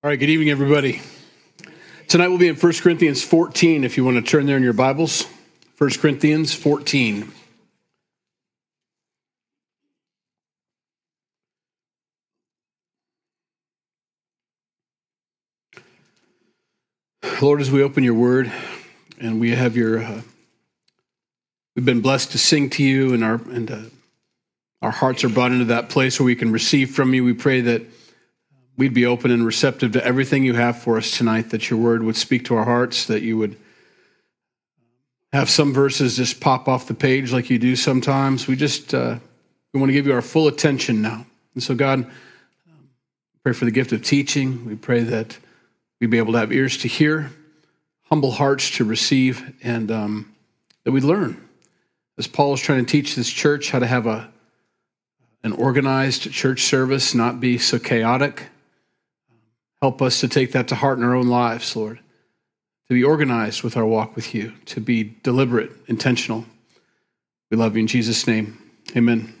[0.00, 1.02] All right, good evening, everybody.
[2.06, 4.72] Tonight we'll be in 1 Corinthians 14, if you want to turn there in your
[4.72, 5.26] Bibles.
[5.76, 7.32] 1 Corinthians 14.
[17.42, 18.52] Lord, as we open your word
[19.20, 20.20] and we have your, uh,
[21.74, 23.80] we've been blessed to sing to you, and our and uh,
[24.80, 27.24] our hearts are brought into that place where we can receive from you.
[27.24, 27.82] We pray that
[28.78, 32.02] we'd be open and receptive to everything you have for us tonight, that your word
[32.04, 33.56] would speak to our hearts, that you would
[35.32, 38.46] have some verses just pop off the page like you do sometimes.
[38.46, 39.18] We just uh,
[39.74, 41.26] we want to give you our full attention now.
[41.54, 42.06] And so, God,
[43.42, 44.64] pray for the gift of teaching.
[44.64, 45.36] We pray that
[46.00, 47.30] we'd be able to have ears to hear,
[48.04, 50.34] humble hearts to receive, and um,
[50.84, 51.36] that we'd learn.
[52.16, 54.30] As Paul is trying to teach this church how to have a
[55.44, 58.46] an organized church service, not be so chaotic,
[59.80, 62.00] Help us to take that to heart in our own lives, Lord,
[62.88, 66.44] to be organized with our walk with you, to be deliberate, intentional.
[67.50, 68.58] We love you in Jesus' name.
[68.96, 69.34] Amen.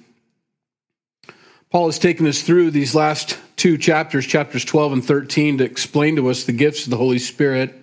[1.70, 6.16] Paul has taken us through these last two chapters, chapters 12 and 13, to explain
[6.16, 7.74] to us the gifts of the Holy Spirit,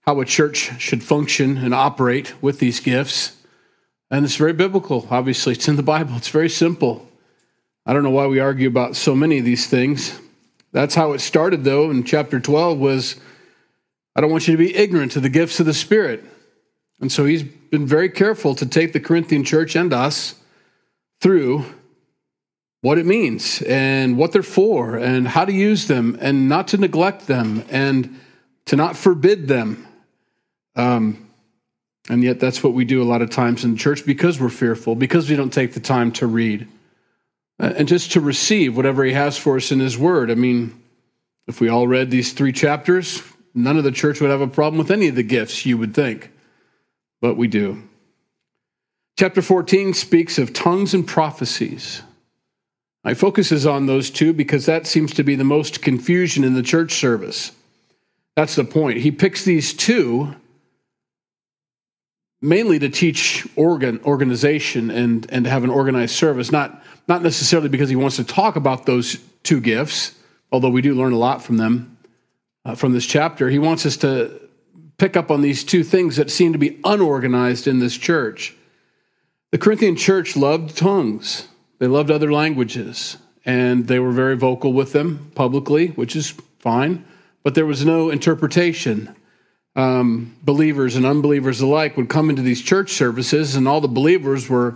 [0.00, 3.36] how a church should function and operate with these gifts.
[4.10, 5.52] And it's very biblical, obviously.
[5.52, 7.08] It's in the Bible, it's very simple.
[7.86, 10.18] I don't know why we argue about so many of these things.
[10.72, 13.16] That's how it started, though, in chapter 12 was,
[14.16, 16.24] I don't want you to be ignorant to the gifts of the Spirit.
[17.00, 20.36] And so he's been very careful to take the Corinthian church and us
[21.20, 21.64] through
[22.80, 26.76] what it means and what they're for and how to use them and not to
[26.76, 28.18] neglect them and
[28.66, 29.86] to not forbid them.
[30.74, 31.28] Um,
[32.08, 34.96] and yet, that's what we do a lot of times in church because we're fearful,
[34.96, 36.66] because we don't take the time to read.
[37.62, 40.32] Uh, and just to receive whatever he has for us in his word.
[40.32, 40.82] I mean,
[41.46, 43.22] if we all read these three chapters,
[43.54, 45.94] none of the church would have a problem with any of the gifts, you would
[45.94, 46.32] think.
[47.20, 47.84] But we do.
[49.16, 52.02] Chapter 14 speaks of tongues and prophecies.
[53.04, 56.62] I focuses on those two because that seems to be the most confusion in the
[56.62, 57.52] church service.
[58.34, 58.98] That's the point.
[58.98, 60.34] He picks these two
[62.42, 67.68] mainly to teach organ organization and and to have an organized service, not not necessarily
[67.68, 70.14] because he wants to talk about those two gifts,
[70.50, 71.96] although we do learn a lot from them
[72.64, 73.48] uh, from this chapter.
[73.48, 74.40] He wants us to
[74.98, 78.54] pick up on these two things that seem to be unorganized in this church.
[79.50, 81.48] The Corinthian church loved tongues,
[81.78, 87.04] they loved other languages, and they were very vocal with them publicly, which is fine,
[87.42, 89.14] but there was no interpretation.
[89.74, 94.48] Um, believers and unbelievers alike would come into these church services, and all the believers
[94.48, 94.74] were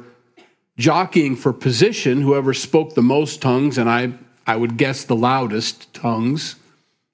[0.78, 4.12] jockeying for position, whoever spoke the most tongues, and I,
[4.46, 6.56] I would guess the loudest tongues,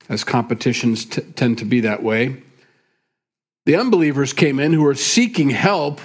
[0.08, 2.42] as competitions t- tend to be that way.
[3.66, 6.00] The unbelievers came in who were seeking help,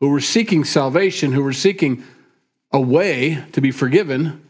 [0.00, 2.04] who were seeking salvation, who were seeking
[2.72, 4.42] a way to be forgiven,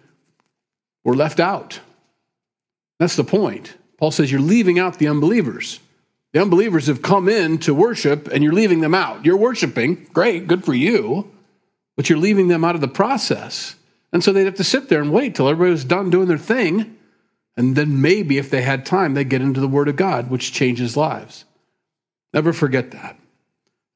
[1.04, 1.81] were left out.
[2.98, 3.75] That's the point.
[3.98, 5.81] Paul says you're leaving out the unbelievers.
[6.36, 9.24] The unbelievers have come in to worship and you're leaving them out.
[9.24, 11.32] You're worshiping, great, good for you
[11.97, 13.74] but you're leaving them out of the process.
[14.12, 16.38] And so they'd have to sit there and wait till everybody was done doing their
[16.38, 16.97] thing.
[17.56, 20.52] And then maybe if they had time, they'd get into the Word of God, which
[20.52, 21.47] changes lives.
[22.34, 23.18] Never forget that.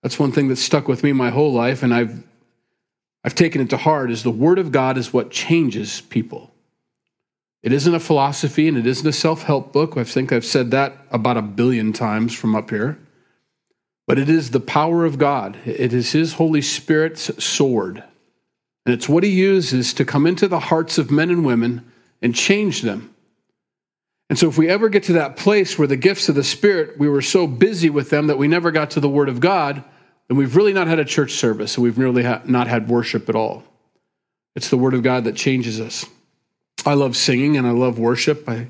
[0.02, 2.24] That's one thing that stuck with me my whole life, and I've
[3.22, 6.49] I've taken it to heart is the Word of God is what changes people.
[7.62, 9.96] It isn't a philosophy and it isn't a self-help book.
[9.96, 12.98] I think I've said that about a billion times from up here
[14.10, 15.56] but it is the power of God.
[15.64, 18.02] It is His Holy Spirit's sword.
[18.84, 21.88] And it's what He uses to come into the hearts of men and women
[22.20, 23.14] and change them.
[24.28, 26.98] And so, if we ever get to that place where the gifts of the Spirit,
[26.98, 29.84] we were so busy with them that we never got to the Word of God,
[30.26, 33.28] then we've really not had a church service and we've nearly ha- not had worship
[33.28, 33.62] at all.
[34.56, 36.04] It's the Word of God that changes us.
[36.86, 38.48] I love singing and I love worship.
[38.48, 38.68] I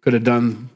[0.00, 0.70] could have done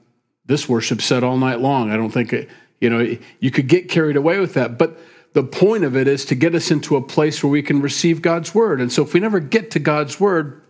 [0.46, 1.90] this worship set all night long.
[1.90, 2.48] I don't think it,
[2.80, 4.78] you know, you could get carried away with that.
[4.78, 4.98] But
[5.32, 8.22] the point of it is to get us into a place where we can receive
[8.22, 8.80] God's word.
[8.80, 10.62] And so if we never get to God's word,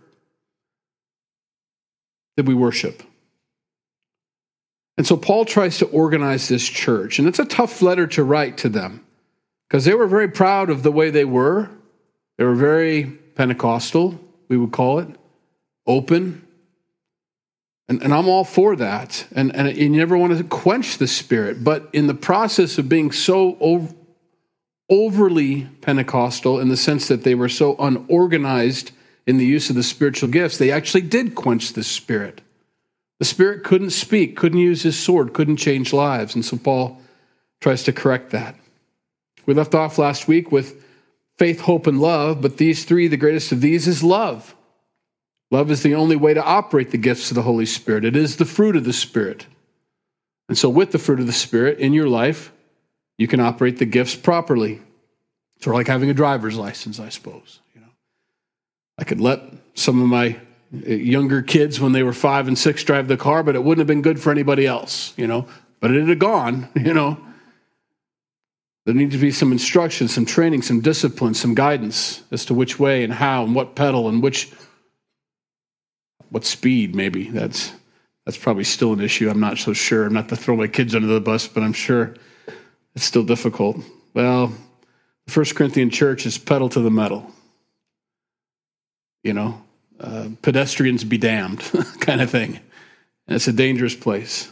[2.35, 3.03] then we worship.
[4.97, 7.19] And so Paul tries to organize this church.
[7.19, 9.05] And it's a tough letter to write to them
[9.67, 11.69] because they were very proud of the way they were.
[12.37, 13.03] They were very
[13.35, 15.09] Pentecostal, we would call it,
[15.87, 16.45] open,
[17.87, 19.27] and, and I'm all for that.
[19.31, 21.63] And, and you never want to quench the spirit.
[21.63, 23.93] But in the process of being so over,
[24.89, 28.91] overly Pentecostal, in the sense that they were so unorganized
[29.27, 32.41] in the use of the spiritual gifts, they actually did quench the spirit.
[33.19, 36.35] The Spirit couldn't speak, couldn't use his sword, couldn't change lives.
[36.35, 37.01] And so Paul
[37.61, 38.55] tries to correct that.
[39.45, 40.83] We left off last week with
[41.37, 44.54] faith, hope, and love, but these three, the greatest of these is love.
[45.51, 48.37] Love is the only way to operate the gifts of the Holy Spirit, it is
[48.37, 49.47] the fruit of the Spirit.
[50.47, 52.51] And so, with the fruit of the Spirit in your life,
[53.17, 54.81] you can operate the gifts properly.
[55.55, 57.59] It's sort of like having a driver's license, I suppose.
[57.73, 57.87] You know,
[58.97, 59.41] I could let
[59.73, 60.37] some of my
[60.73, 63.79] uh, younger kids when they were five and six drive the car, but it wouldn't
[63.79, 65.47] have been good for anybody else, you know.
[65.79, 67.17] But it had gone, you know.
[68.85, 72.79] There needs to be some instruction, some training, some discipline, some guidance as to which
[72.79, 74.51] way and how and what pedal and which
[76.29, 77.29] what speed maybe.
[77.29, 77.71] That's
[78.25, 79.29] that's probably still an issue.
[79.29, 80.05] I'm not so sure.
[80.05, 82.15] I'm not to throw my kids under the bus, but I'm sure
[82.95, 83.77] it's still difficult.
[84.13, 84.51] Well,
[85.25, 87.31] the First Corinthian church is pedal to the metal.
[89.23, 89.61] You know,
[89.99, 91.59] uh, pedestrians be damned
[91.99, 92.59] kind of thing.
[93.27, 94.49] And it's a dangerous place.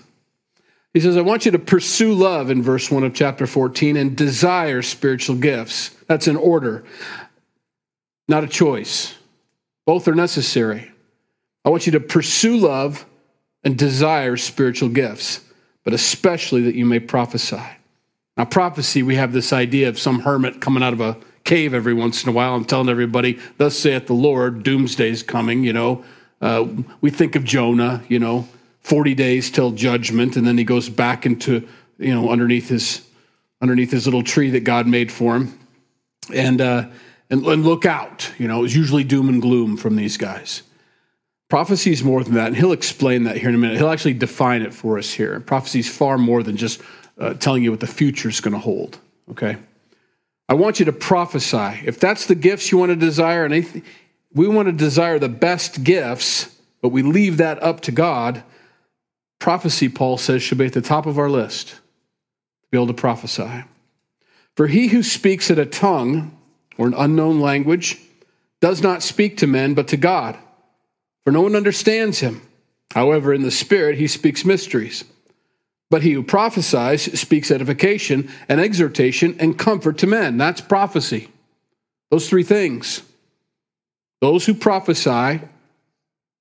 [0.94, 4.16] He says, I want you to pursue love in verse 1 of chapter 14 and
[4.16, 5.90] desire spiritual gifts.
[6.08, 6.84] That's an order,
[8.28, 9.16] not a choice.
[9.86, 10.93] Both are necessary.
[11.66, 13.06] I want you to pursue love
[13.64, 15.42] and desire spiritual gifts,
[15.84, 17.62] but especially that you may prophesy.
[18.36, 21.94] Now, prophecy, we have this idea of some hermit coming out of a cave every
[21.94, 26.04] once in a while and telling everybody, Thus saith the Lord, doomsday's coming, you know.
[26.42, 26.68] Uh,
[27.00, 28.48] we think of Jonah, you know,
[28.82, 31.68] 40 days till judgment, and then he goes back into,
[31.98, 33.08] you know, underneath his
[33.62, 35.58] underneath his little tree that God made for him.
[36.34, 36.88] And uh,
[37.30, 40.64] and, and look out, you know, it's usually doom and gloom from these guys.
[41.54, 43.78] Prophecy is more than that, and he'll explain that here in a minute.
[43.78, 45.40] He'll actually define it for us here.
[45.40, 46.82] Prophecy is far more than just
[47.20, 48.98] uh, telling you what the future is going to hold.
[49.30, 49.58] Okay,
[50.50, 51.80] I want you to prophesy.
[51.86, 53.84] If that's the gifts you want to desire, and
[54.34, 58.42] we want to desire the best gifts, but we leave that up to God.
[59.38, 61.78] Prophecy, Paul says, should be at the top of our list to
[62.72, 63.64] be able to prophesy.
[64.56, 66.36] For he who speaks in a tongue
[66.80, 68.00] or an unknown language
[68.60, 70.36] does not speak to men, but to God
[71.24, 72.42] for no one understands him.
[72.94, 75.04] However, in the Spirit, he speaks mysteries.
[75.90, 80.38] But he who prophesies speaks edification and exhortation and comfort to men.
[80.38, 81.30] That's prophecy.
[82.12, 83.02] Those three things.
[84.22, 85.42] Those who prophesy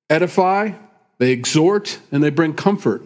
[0.09, 0.73] edify,
[1.19, 3.03] they exhort, and they bring comfort.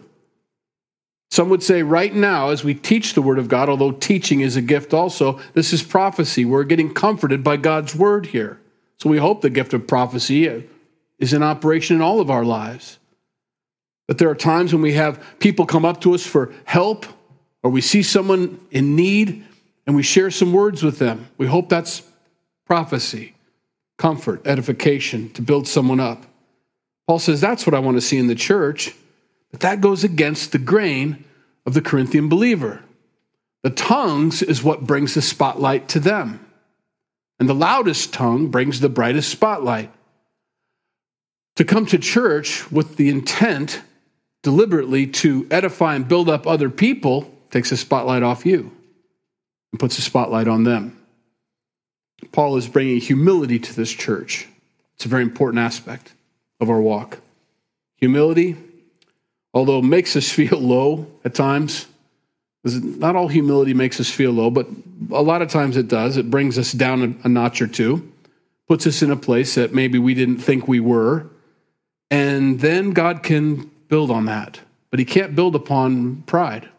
[1.31, 4.55] Some would say, right now, as we teach the Word of God, although teaching is
[4.55, 6.45] a gift also, this is prophecy.
[6.45, 8.59] We're getting comforted by God's Word here.
[8.99, 10.47] So we hope the gift of prophecy
[11.19, 12.99] is in operation in all of our lives.
[14.07, 17.05] That there are times when we have people come up to us for help
[17.63, 19.45] or we see someone in need
[19.85, 21.27] and we share some words with them.
[21.37, 22.03] We hope that's
[22.65, 23.33] prophecy,
[23.97, 26.25] comfort, edification to build someone up.
[27.07, 28.93] Paul says that's what I want to see in the church,
[29.51, 31.23] but that goes against the grain
[31.65, 32.81] of the Corinthian believer.
[33.63, 36.45] The tongues is what brings the spotlight to them.
[37.39, 39.91] And the loudest tongue brings the brightest spotlight.
[41.57, 43.81] To come to church with the intent
[44.43, 48.71] deliberately to edify and build up other people takes a spotlight off you
[49.71, 50.95] and puts a spotlight on them.
[52.31, 54.47] Paul is bringing humility to this church.
[54.95, 56.13] It's a very important aspect
[56.59, 57.19] of our walk.
[57.97, 58.55] Humility,
[59.53, 61.87] although it makes us feel low at times,
[62.63, 64.67] not all humility makes us feel low, but
[65.11, 66.17] a lot of times it does.
[66.17, 68.11] It brings us down a, notch or two,
[68.67, 71.27] puts us in a place that maybe we didn't think we were,
[72.09, 74.59] and then God can build on that.
[74.89, 76.69] But he can't build upon pride.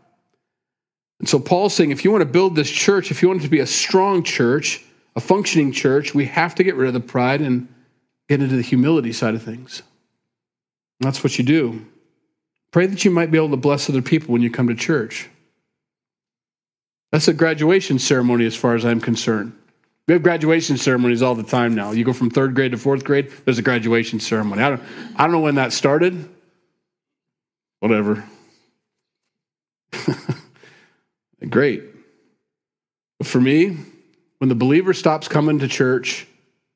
[1.21, 3.45] And so Paul's saying if you want to build this church, if you want it
[3.45, 4.85] to be a strong church,
[5.17, 7.69] a functioning church, we have to get rid of the pride and
[8.29, 9.83] get into the humility side of things.
[11.01, 11.85] And that's what you do.
[12.71, 15.29] Pray that you might be able to bless other people when you come to church.
[17.11, 19.57] That's a graduation ceremony as far as I'm concerned.
[20.09, 21.91] We have graduation ceremonies all the time now.
[21.91, 24.63] You go from third grade to fourth grade, there's a graduation ceremony.
[24.63, 24.83] I don't,
[25.17, 26.27] I don't know when that started.
[27.81, 28.25] Whatever.
[31.51, 31.85] Great.
[33.19, 33.77] But for me,
[34.39, 36.27] when the believer stops coming to church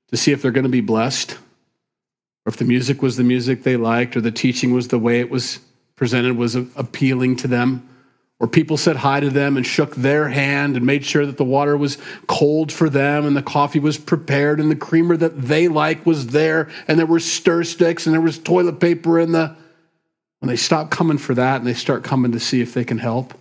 [0.09, 3.63] to see if they're going to be blessed, or if the music was the music
[3.63, 5.59] they liked, or the teaching was the way it was
[5.97, 7.89] presented was appealing to them,
[8.43, 11.45] or people said hi to them and shook their hand and made sure that the
[11.45, 11.97] water was
[12.27, 16.27] cold for them and the coffee was prepared and the creamer that they like was
[16.27, 19.57] there and there were stir sticks and there was toilet paper in the
[20.41, 22.99] when they stop coming for that and they start coming to see if they can
[22.99, 23.33] help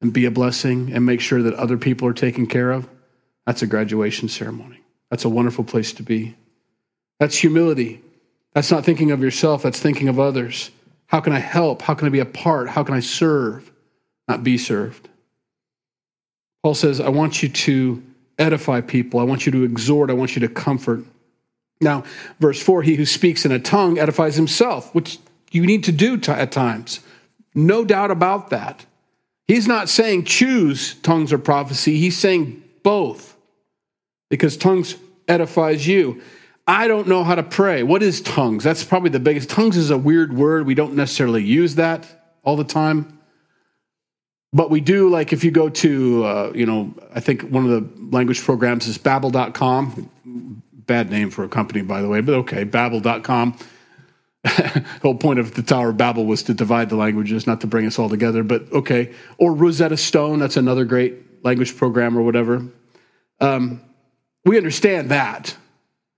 [0.00, 2.88] and be a blessing and make sure that other people are taken care of
[3.48, 4.82] that's a graduation ceremony.
[5.08, 6.36] That's a wonderful place to be.
[7.18, 8.02] That's humility.
[8.52, 9.62] That's not thinking of yourself.
[9.62, 10.70] That's thinking of others.
[11.06, 11.80] How can I help?
[11.80, 12.68] How can I be a part?
[12.68, 13.72] How can I serve,
[14.28, 15.08] not be served?
[16.62, 18.02] Paul says, I want you to
[18.38, 19.20] edify people.
[19.20, 20.10] I want you to exhort.
[20.10, 21.04] I want you to comfort.
[21.80, 22.04] Now,
[22.40, 25.18] verse 4 He who speaks in a tongue edifies himself, which
[25.50, 27.00] you need to do at times.
[27.54, 28.84] No doubt about that.
[29.46, 33.36] He's not saying choose tongues or prophecy, he's saying both
[34.28, 36.20] because tongues edifies you.
[36.66, 37.82] I don't know how to pray.
[37.82, 38.62] What is tongues?
[38.62, 39.48] That's probably the biggest.
[39.48, 40.66] Tongues is a weird word.
[40.66, 42.06] We don't necessarily use that
[42.44, 43.17] all the time.
[44.52, 47.70] But we do, like if you go to, uh, you know, I think one of
[47.70, 50.10] the language programs is babbel.com.
[50.86, 53.58] Bad name for a company, by the way, but okay, babbel.com.
[54.42, 57.66] the whole point of the Tower of Babel was to divide the languages, not to
[57.66, 59.12] bring us all together, but okay.
[59.36, 62.66] Or Rosetta Stone, that's another great language program or whatever.
[63.40, 63.82] Um,
[64.44, 65.54] we understand that,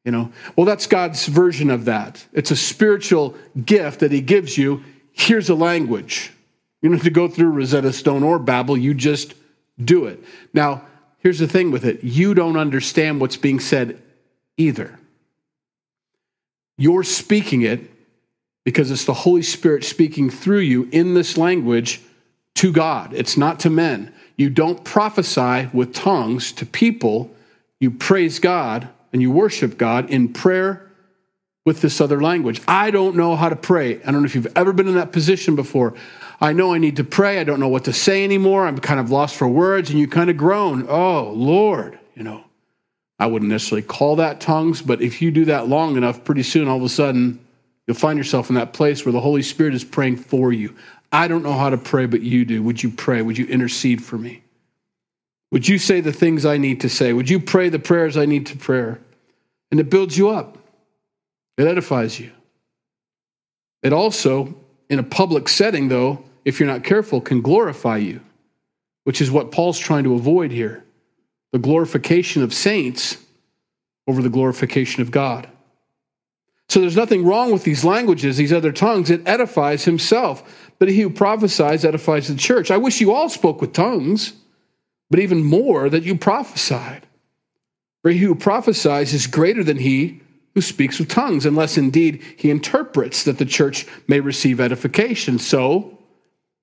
[0.05, 0.33] you know.
[0.55, 2.25] Well, that's God's version of that.
[2.33, 4.85] It's a spiritual gift that He gives you.
[5.13, 6.33] Here's a language.
[6.81, 9.35] You don't have to go through Rosetta Stone or Babel, you just
[9.83, 10.23] do it.
[10.55, 10.83] Now,
[11.19, 14.01] here's the thing with it you don't understand what's being said
[14.57, 14.99] either.
[16.77, 17.91] You're speaking it
[18.65, 22.01] because it's the Holy Spirit speaking through you in this language
[22.55, 23.13] to God.
[23.13, 24.15] It's not to men.
[24.37, 27.35] You don't prophesy with tongues to people.
[27.79, 30.91] You praise God and you worship God in prayer
[31.67, 32.63] with this other language.
[32.67, 34.01] I don't know how to pray.
[34.03, 35.95] I don't know if you've ever been in that position before.
[36.41, 37.39] I know I need to pray.
[37.39, 38.67] I don't know what to say anymore.
[38.67, 39.91] I'm kind of lost for words.
[39.91, 42.45] And you kind of groan, Oh, Lord, you know.
[43.19, 46.69] I wouldn't necessarily call that tongues, but if you do that long enough, pretty soon
[46.69, 47.39] all of a sudden
[47.87, 50.75] you'll find yourself in that place where the Holy Spirit is praying for you.
[51.13, 52.63] I don't know how to pray, but you do.
[52.63, 53.21] Would you pray?
[53.21, 54.43] Would you intercede for me?
[55.53, 57.13] Would you say the things I need to say?
[57.13, 58.95] Would you pray the prayers I need to pray?
[59.71, 60.57] And it builds you up,
[61.59, 62.31] it edifies you.
[63.83, 64.55] It also,
[64.89, 68.21] in a public setting, though, if you're not careful, can glorify you,
[69.05, 70.85] which is what Paul's trying to avoid here
[71.53, 73.17] the glorification of saints
[74.07, 75.49] over the glorification of God.
[76.69, 79.11] So there's nothing wrong with these languages, these other tongues.
[79.11, 80.71] It edifies himself.
[80.79, 82.71] But he who prophesies edifies the church.
[82.71, 84.33] I wish you all spoke with tongues,
[85.11, 87.07] but even more that you prophesied.
[88.03, 90.21] For he who prophesies is greater than he
[90.55, 95.39] who speaks with tongues, unless indeed he interprets that the church may receive edification.
[95.39, 95.99] So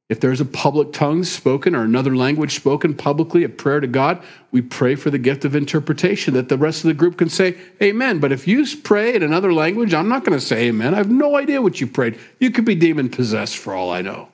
[0.09, 4.23] if there's a public tongue spoken or another language spoken publicly, a prayer to God,
[4.51, 7.57] we pray for the gift of interpretation that the rest of the group can say
[7.81, 8.19] amen.
[8.19, 10.93] But if you pray in another language, I'm not going to say amen.
[10.93, 12.17] I have no idea what you prayed.
[12.39, 14.29] You could be demon possessed for all I know.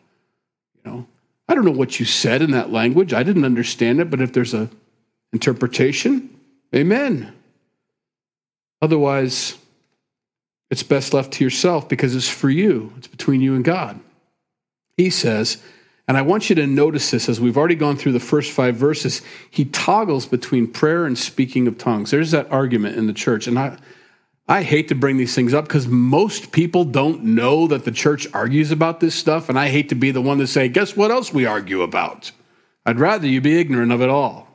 [0.76, 1.08] You know,
[1.48, 3.12] I don't know what you said in that language.
[3.12, 4.70] I didn't understand it, but if there's a
[5.32, 6.40] interpretation,
[6.76, 7.34] amen.
[8.80, 9.58] Otherwise,
[10.70, 12.94] it's best left to yourself because it's for you.
[12.98, 14.00] It's between you and God.
[14.98, 15.62] He says,
[16.08, 18.76] and I want you to notice this as we've already gone through the first five
[18.76, 22.12] verses, he toggles between prayer and speaking of tongues.
[22.12, 23.48] There's that argument in the church.
[23.48, 23.78] And I,
[24.48, 28.28] I hate to bring these things up because most people don't know that the church
[28.34, 29.48] argues about this stuff.
[29.48, 32.32] And I hate to be the one to say, guess what else we argue about?
[32.86, 34.50] I'd rather you be ignorant of it all.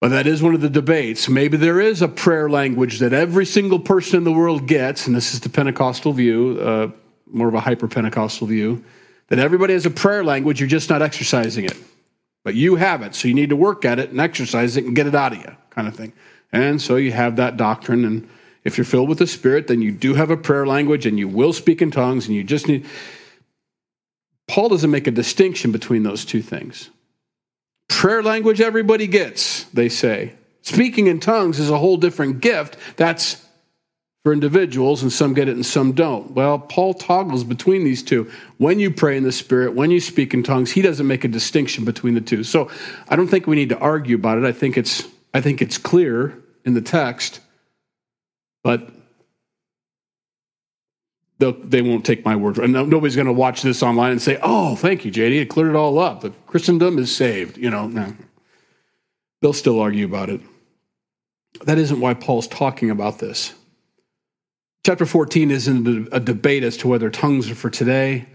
[0.00, 1.28] But that is one of the debates.
[1.28, 5.16] Maybe there is a prayer language that every single person in the world gets, and
[5.16, 6.58] this is the Pentecostal view.
[6.60, 6.90] Uh,
[7.30, 8.84] more of a hyper Pentecostal view,
[9.28, 11.76] that everybody has a prayer language, you're just not exercising it.
[12.44, 14.94] But you have it, so you need to work at it and exercise it and
[14.94, 16.12] get it out of you, kind of thing.
[16.52, 18.04] And so you have that doctrine.
[18.04, 18.28] And
[18.62, 21.26] if you're filled with the Spirit, then you do have a prayer language and you
[21.26, 22.86] will speak in tongues, and you just need.
[24.46, 26.90] Paul doesn't make a distinction between those two things.
[27.88, 30.34] Prayer language, everybody gets, they say.
[30.62, 32.76] Speaking in tongues is a whole different gift.
[32.96, 33.44] That's
[34.26, 36.32] for individuals, and some get it and some don't.
[36.32, 38.28] Well, Paul toggles between these two.
[38.58, 41.28] When you pray in the Spirit, when you speak in tongues, he doesn't make a
[41.28, 42.42] distinction between the two.
[42.42, 42.68] So
[43.08, 44.44] I don't think we need to argue about it.
[44.44, 47.38] I think it's I think it's clear in the text,
[48.64, 48.90] but
[51.38, 52.58] they won't take my word.
[52.58, 55.40] And nobody's going to watch this online and say, "Oh, thank you, JD.
[55.40, 56.22] It cleared it all up.
[56.22, 58.12] The Christendom is saved." You know, no.
[59.40, 60.40] They'll still argue about it.
[61.64, 63.54] That isn't why Paul's talking about this.
[64.86, 68.26] Chapter 14 isn't a debate as to whether tongues are for today,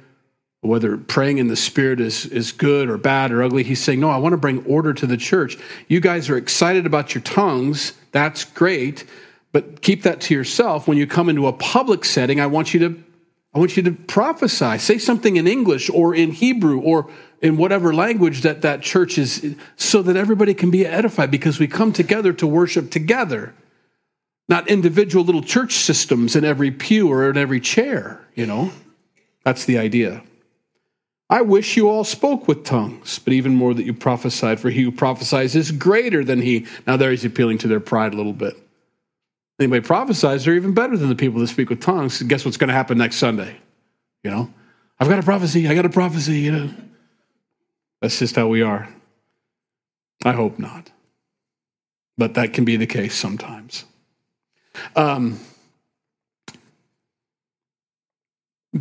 [0.60, 3.64] whether praying in the Spirit is, is good or bad or ugly.
[3.64, 5.58] He's saying, No, I want to bring order to the church.
[5.88, 7.94] You guys are excited about your tongues.
[8.12, 9.06] That's great.
[9.54, 10.90] But keep that to yourself.
[10.90, 13.04] When you come into a public setting, I want you to
[13.54, 14.78] I want you to prophesy.
[14.78, 17.10] Say something in English or in Hebrew or
[17.42, 21.68] in whatever language that that church is, so that everybody can be edified because we
[21.68, 23.54] come together to worship together
[24.52, 28.72] not individual little church systems in every pew or in every chair, you know.
[29.46, 30.22] That's the idea.
[31.30, 34.84] I wish you all spoke with tongues, but even more that you prophesied, for he
[34.84, 36.68] who prophesies is greater than he.
[36.86, 38.54] Now, there he's appealing to their pride a little bit.
[39.58, 42.22] Anybody prophesies, they're even better than the people that speak with tongues.
[42.22, 43.56] Guess what's going to happen next Sunday?
[44.24, 44.54] You know,
[45.00, 46.70] I've got a prophecy, I got a prophecy, you know.
[48.02, 48.90] That's just how we are.
[50.26, 50.92] I hope not.
[52.18, 53.86] But that can be the case sometimes.
[54.96, 55.40] Um,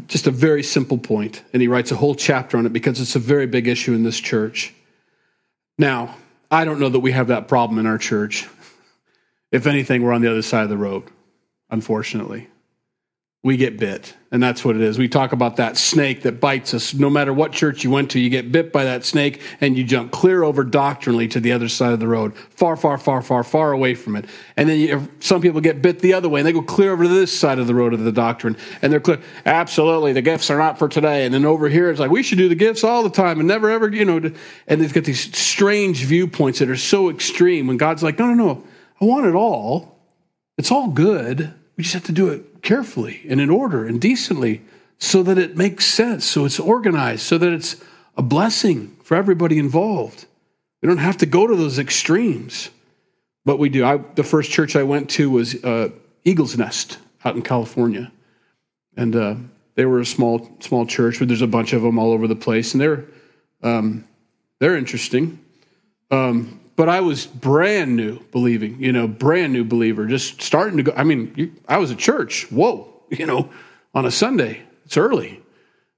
[0.07, 3.17] just a very simple point, and he writes a whole chapter on it because it's
[3.17, 4.73] a very big issue in this church.
[5.79, 6.17] Now,
[6.51, 8.49] I don't know that we have that problem in our church.
[9.51, 11.05] If anything, we're on the other side of the road,
[11.71, 12.49] unfortunately
[13.43, 14.15] we get bit.
[14.31, 14.99] And that's what it is.
[14.99, 16.93] We talk about that snake that bites us.
[16.93, 19.83] No matter what church you went to, you get bit by that snake and you
[19.83, 23.43] jump clear over doctrinally to the other side of the road, far, far, far, far,
[23.43, 24.27] far away from it.
[24.59, 27.05] And then you, some people get bit the other way and they go clear over
[27.05, 28.59] to this side of the road of the doctrine.
[28.83, 31.25] And they're clear, absolutely, the gifts are not for today.
[31.25, 33.49] And then over here, it's like, we should do the gifts all the time and
[33.49, 34.33] never ever, you know.
[34.69, 38.35] And they've got these strange viewpoints that are so extreme when God's like, no, no,
[38.35, 38.65] no,
[39.01, 39.99] I want it all.
[40.59, 41.55] It's all good.
[41.81, 44.61] We just have to do it carefully and in order and decently
[44.99, 47.83] so that it makes sense, so it's organized, so that it's
[48.19, 50.27] a blessing for everybody involved.
[50.83, 52.69] We don't have to go to those extremes,
[53.47, 53.83] but we do.
[53.83, 55.89] I, the first church I went to was uh,
[56.23, 58.13] Eagles Nest out in California,
[58.95, 59.37] and uh,
[59.75, 62.37] they were a small small church, but there's a bunch of them all over the
[62.37, 63.07] place, and they're
[63.63, 64.05] um,
[64.59, 65.43] they're interesting.
[66.11, 70.83] Um, but I was brand new believing, you know, brand new believer, just starting to
[70.85, 70.95] go.
[70.97, 72.51] I mean, I was at church.
[72.51, 73.51] Whoa, you know,
[73.93, 74.63] on a Sunday.
[74.87, 75.43] It's early,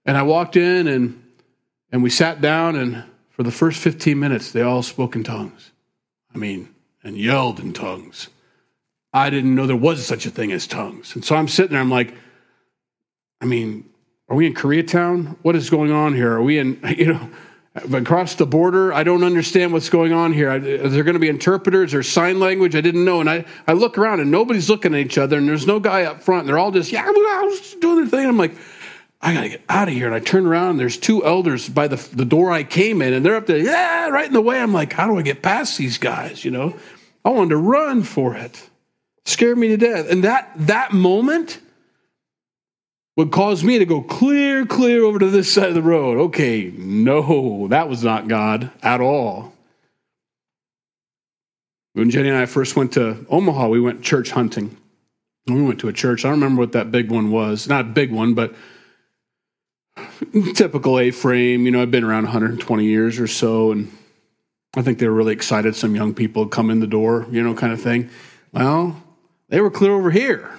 [0.05, 1.23] and I walked in and
[1.93, 5.71] and we sat down, and for the first fifteen minutes, they all spoke in tongues.
[6.35, 6.69] I mean,
[7.05, 8.27] and yelled in tongues.
[9.13, 11.81] I didn't know there was such a thing as tongues, and so I'm sitting there.
[11.81, 12.13] I'm like,
[13.41, 13.89] I mean,
[14.29, 15.37] are we in Koreatown?
[15.43, 16.33] What is going on here?
[16.33, 17.31] Are we in, you know?
[17.75, 18.93] Across the border.
[18.93, 20.53] I don't understand what's going on here.
[20.53, 22.77] Is there going to be interpreters or sign language?
[22.77, 23.21] I didn't know.
[23.21, 26.03] And I, I look around and nobody's looking at each other and there's no guy
[26.03, 26.47] up front.
[26.47, 28.29] They're all just, yeah, I was doing their thing.
[28.29, 28.55] I'm like,
[29.23, 30.07] I got to get out of here.
[30.07, 33.15] And I turn around and there's two elders by the, the door I came in
[33.15, 34.61] and they're up there, yeah, right in the way.
[34.61, 36.45] I'm like, how do I get past these guys?
[36.45, 36.77] You know,
[37.25, 38.69] I wanted to run for it.
[39.25, 40.11] Scared me to death.
[40.11, 41.61] And that, that moment,
[43.17, 46.19] would cause me to go clear, clear over to this side of the road.
[46.19, 49.53] Okay, no, that was not God at all.
[51.95, 54.77] When Jenny and I first went to Omaha, we went church hunting.
[55.47, 56.25] we went to a church.
[56.25, 57.69] I don't remember what that big one was.
[57.69, 58.55] Not a big one, but
[60.55, 61.67] typical A frame.
[61.67, 63.93] You know, I've been around 120 years or so, and
[64.75, 65.77] I think they were really excited.
[65.77, 68.09] Some young people come in the door, you know, kind of thing.
[68.53, 69.03] Well,
[69.51, 70.51] they were clear over here.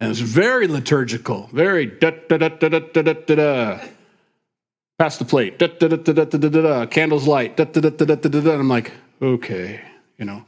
[0.00, 3.80] And it's very liturgical, very da da da da da da da da.
[4.98, 6.86] Pass the plate, da da da da da da da da.
[6.86, 8.52] Candles light, da da da da da da da.
[8.54, 9.80] I'm like, okay,
[10.18, 10.44] you know,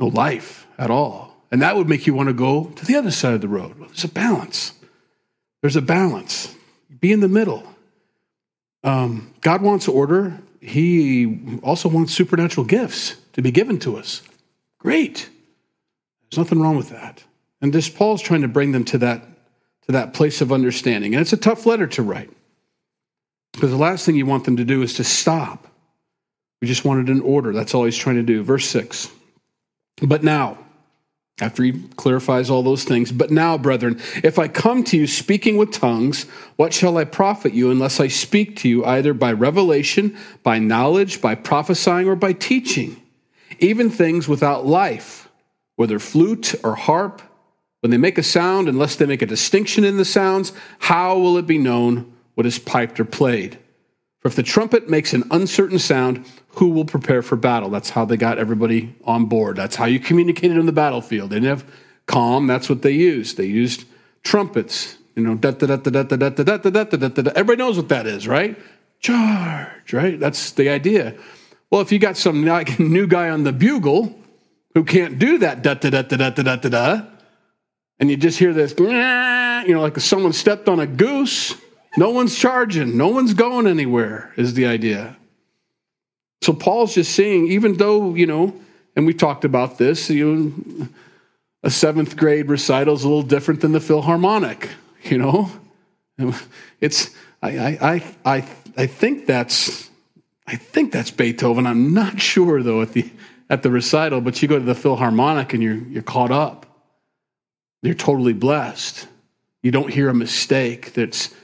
[0.00, 1.36] no life at all.
[1.52, 3.78] And that would make you want to go to the other side of the road.
[3.78, 4.72] There's a balance.
[5.62, 6.52] There's a balance.
[7.00, 7.62] Be in the middle.
[8.82, 10.38] Um, God wants order.
[10.60, 14.22] He also wants supernatural gifts to be given to us.
[14.78, 15.28] Great.
[16.22, 17.22] There's nothing wrong with that.
[17.64, 19.22] And this Paul's trying to bring them to that,
[19.86, 21.14] to that place of understanding.
[21.14, 22.28] And it's a tough letter to write.
[23.54, 25.66] Because the last thing you want them to do is to stop.
[26.60, 27.54] We just wanted an order.
[27.54, 28.42] That's all he's trying to do.
[28.42, 29.08] Verse 6.
[30.02, 30.58] But now,
[31.40, 35.56] after he clarifies all those things, but now, brethren, if I come to you speaking
[35.56, 36.24] with tongues,
[36.56, 41.22] what shall I profit you unless I speak to you either by revelation, by knowledge,
[41.22, 43.00] by prophesying, or by teaching?
[43.58, 45.30] Even things without life,
[45.76, 47.22] whether flute or harp
[47.84, 51.36] when they make a sound, unless they make a distinction in the sounds, how will
[51.36, 53.58] it be known what is piped or played?
[54.20, 57.68] For if the trumpet makes an uncertain sound, who will prepare for battle?
[57.68, 59.56] That's how they got everybody on board.
[59.56, 61.28] That's how you communicated on the battlefield.
[61.28, 61.70] They didn't have
[62.06, 63.36] calm, that's what they used.
[63.36, 63.84] They used
[64.22, 64.96] trumpets.
[65.14, 67.30] You know, da da da da da da da da da da da da.
[67.32, 68.58] Everybody knows what that is, right?
[69.00, 70.18] Charge, right?
[70.18, 71.16] That's the idea.
[71.68, 72.46] Well, if you got some
[72.78, 74.18] new guy on the bugle
[74.72, 77.13] who can't do that da da da da da da da da,
[77.98, 81.54] and you just hear this, you know, like someone stepped on a goose.
[81.96, 85.16] No one's charging, no one's going anywhere, is the idea.
[86.42, 88.60] So Paul's just saying, even though, you know,
[88.96, 90.88] and we talked about this, you know,
[91.62, 94.70] a seventh grade recital is a little different than the Philharmonic,
[95.04, 95.50] you know?
[96.80, 99.88] It's, I, I, I, I think that's,
[100.48, 101.64] I think that's Beethoven.
[101.64, 103.08] I'm not sure though at the,
[103.48, 106.66] at the recital, but you go to the Philharmonic and you're, you're caught up.
[107.84, 109.06] You're totally blessed.
[109.62, 111.34] You don't hear a mistake that's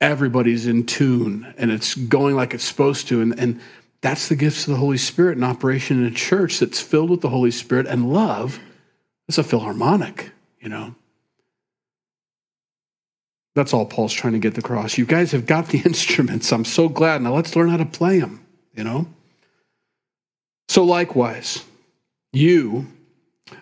[0.00, 3.20] everybody's in tune and it's going like it's supposed to.
[3.20, 3.60] And, and
[4.00, 7.20] that's the gifts of the Holy Spirit in operation in a church that's filled with
[7.20, 8.58] the Holy Spirit and love.
[9.28, 10.94] It's a philharmonic, you know.
[13.54, 14.98] That's all Paul's trying to get across.
[14.98, 16.52] You guys have got the instruments.
[16.52, 17.22] I'm so glad.
[17.22, 19.06] Now let's learn how to play them, you know?
[20.68, 21.62] So, likewise,
[22.32, 22.88] you,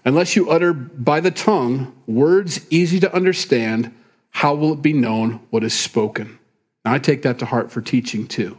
[0.04, 3.92] unless you utter by the tongue words easy to understand,
[4.30, 6.38] how will it be known what is spoken?
[6.84, 8.58] Now, I take that to heart for teaching too.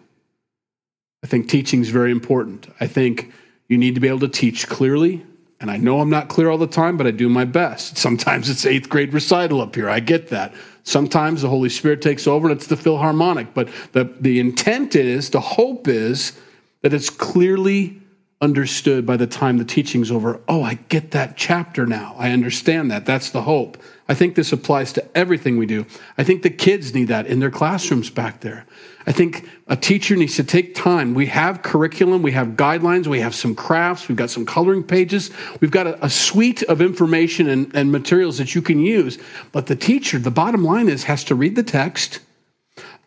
[1.24, 2.68] I think teaching is very important.
[2.80, 3.32] I think
[3.68, 5.26] you need to be able to teach clearly.
[5.60, 7.98] And I know I'm not clear all the time, but I do my best.
[8.06, 9.90] Sometimes it's eighth grade recital up here.
[9.90, 10.54] I get that.
[10.84, 13.54] Sometimes the Holy Spirit takes over and it's the Philharmonic.
[13.54, 16.38] But the, the intent is, the hope is
[16.82, 18.02] that it's clearly
[18.44, 20.42] understood by the time the teaching's over.
[20.50, 22.14] Oh, I get that chapter now.
[22.18, 23.06] I understand that.
[23.06, 23.82] That's the hope.
[24.10, 25.86] I think this applies to everything we do.
[26.18, 28.66] I think the kids need that in their classrooms back there.
[29.08, 31.14] I think a teacher needs to take time.
[31.14, 35.32] We have curriculum, we have guidelines, we have some crafts, we've got some coloring pages,
[35.62, 39.18] we've got a, a suite of information and, and materials that you can use.
[39.54, 42.20] But the teacher, the bottom line is, has to read the text,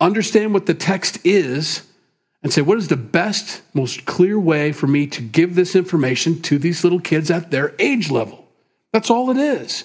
[0.01, 1.83] understand what the text is,
[2.47, 6.41] and say, what is the best, most clear way for me to give this information
[6.43, 8.47] to these little kids at their age level?
[8.93, 9.83] That's all it is.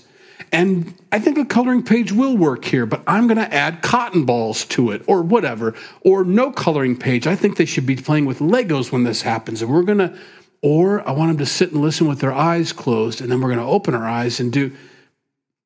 [0.52, 4.26] And I think a coloring page will work here, but I'm going to add cotton
[4.26, 7.26] balls to it or whatever, or no coloring page.
[7.26, 9.64] I think they should be playing with Legos when this happens.
[9.64, 10.16] And we're going to,
[10.62, 13.50] or I want them to sit and listen with their eyes closed, and then we're
[13.50, 14.72] going to open our eyes and do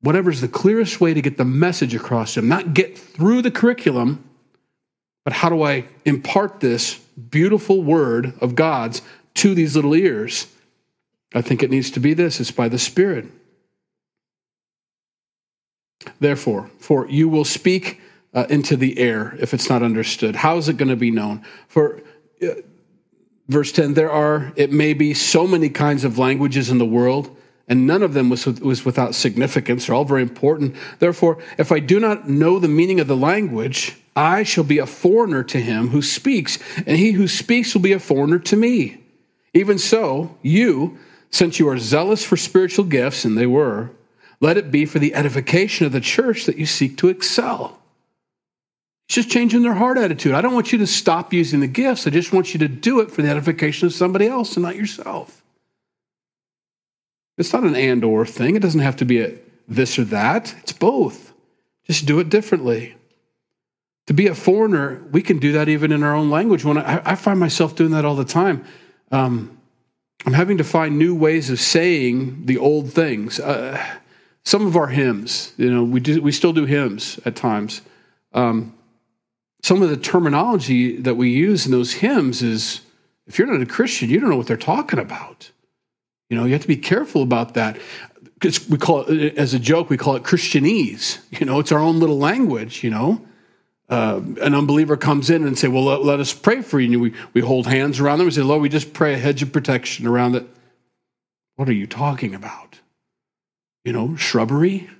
[0.00, 3.50] whatever's the clearest way to get the message across to them, not get through the
[3.50, 4.25] curriculum,
[5.26, 9.02] but how do I impart this beautiful word of God's
[9.34, 10.46] to these little ears?
[11.34, 13.26] I think it needs to be this it's by the Spirit.
[16.20, 18.00] Therefore, for you will speak
[18.34, 20.36] uh, into the air if it's not understood.
[20.36, 21.44] How is it going to be known?
[21.66, 22.02] For
[22.40, 22.50] uh,
[23.48, 27.36] verse 10, there are, it may be, so many kinds of languages in the world,
[27.68, 29.86] and none of them was, was without significance.
[29.86, 30.76] They're all very important.
[30.98, 34.86] Therefore, if I do not know the meaning of the language, I shall be a
[34.86, 39.02] foreigner to him who speaks, and he who speaks will be a foreigner to me.
[39.52, 40.98] Even so, you,
[41.30, 43.90] since you are zealous for spiritual gifts, and they were,
[44.40, 47.78] let it be for the edification of the church that you seek to excel.
[49.08, 50.34] It's just changing their heart attitude.
[50.34, 52.06] I don't want you to stop using the gifts.
[52.06, 54.76] I just want you to do it for the edification of somebody else and not
[54.76, 55.42] yourself.
[57.38, 58.56] It's not an and or thing.
[58.56, 60.54] It doesn't have to be a this or that.
[60.60, 61.32] It's both.
[61.84, 62.96] Just do it differently.
[64.06, 66.64] To be a foreigner, we can do that even in our own language.
[66.64, 68.64] When I, I find myself doing that all the time,
[69.10, 69.58] um,
[70.24, 73.40] I'm having to find new ways of saying the old things.
[73.40, 73.84] Uh,
[74.44, 77.82] some of our hymns, you know, we do we still do hymns at times.
[78.32, 78.74] Um,
[79.62, 82.82] some of the terminology that we use in those hymns is,
[83.26, 85.50] if you're not a Christian, you don't know what they're talking about.
[86.28, 87.78] You know, you have to be careful about that.
[88.34, 91.18] Because we call it, as a joke, we call it Christianese.
[91.38, 92.84] You know, it's our own little language.
[92.84, 93.26] You know,
[93.88, 97.00] uh, an unbeliever comes in and say, "Well, let, let us pray for you." And
[97.00, 99.52] we we hold hands around them and say, "Lord, we just pray a hedge of
[99.52, 100.46] protection around it."
[101.54, 102.80] What are you talking about?
[103.86, 104.90] you know, shrubbery.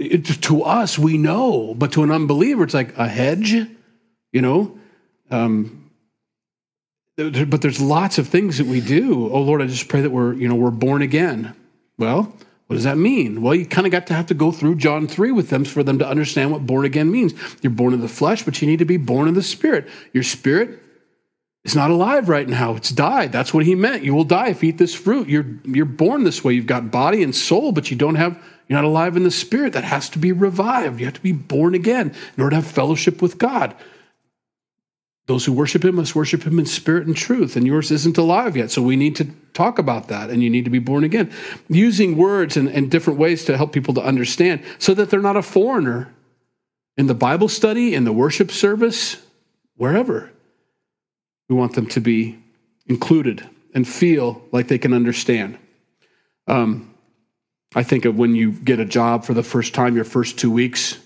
[0.00, 4.76] It, to us, we know, but to an unbeliever, it's like a hedge, you know.
[5.30, 5.81] Um,
[7.16, 9.30] but there's lots of things that we do.
[9.30, 11.54] Oh Lord, I just pray that we're, you know, we're born again.
[11.98, 12.34] Well,
[12.66, 13.42] what does that mean?
[13.42, 15.82] Well, you kind of got to have to go through John 3 with them for
[15.82, 17.34] them to understand what born again means.
[17.60, 19.90] You're born of the flesh, but you need to be born of the spirit.
[20.14, 20.82] Your spirit
[21.64, 22.74] is not alive right now.
[22.74, 23.30] It's died.
[23.30, 24.04] That's what he meant.
[24.04, 25.28] You will die if you eat this fruit.
[25.28, 26.54] You're, you're born this way.
[26.54, 29.74] You've got body and soul, but you don't have, you're not alive in the spirit.
[29.74, 30.98] That has to be revived.
[30.98, 33.76] You have to be born again in order to have fellowship with God.
[35.32, 38.54] Those who worship him must worship him in spirit and truth, and yours isn't alive
[38.54, 38.70] yet.
[38.70, 41.32] So we need to talk about that, and you need to be born again.
[41.70, 45.38] Using words and, and different ways to help people to understand so that they're not
[45.38, 46.12] a foreigner
[46.98, 49.22] in the Bible study, in the worship service,
[49.76, 50.30] wherever.
[51.48, 52.38] We want them to be
[52.86, 55.56] included and feel like they can understand.
[56.46, 56.94] Um,
[57.74, 60.50] I think of when you get a job for the first time, your first two
[60.50, 60.98] weeks,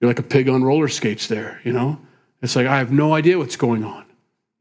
[0.00, 2.00] you're like a pig on roller skates there, you know?
[2.42, 4.04] It's like, I have no idea what's going on.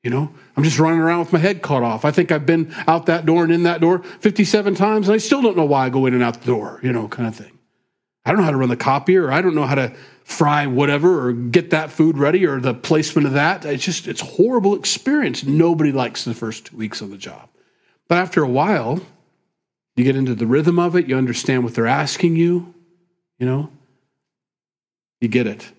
[0.04, 2.06] You know, I'm just running around with my head cut off.
[2.06, 5.18] I think I've been out that door and in that door 57 times, and I
[5.18, 7.36] still don't know why I go in and out the door, you know, kind of
[7.36, 7.58] thing.
[8.24, 10.68] I don't know how to run the copier, or I don't know how to fry
[10.68, 13.66] whatever or get that food ready or the placement of that.
[13.66, 15.46] It's just, it's horrible experience.
[15.46, 17.50] Nobody likes the first two weeks of the job.
[18.08, 19.02] But after a while,
[19.96, 22.74] you get into the rhythm of it, you understand what they're asking you,
[23.40, 23.72] you know,
[25.22, 25.72] you get it.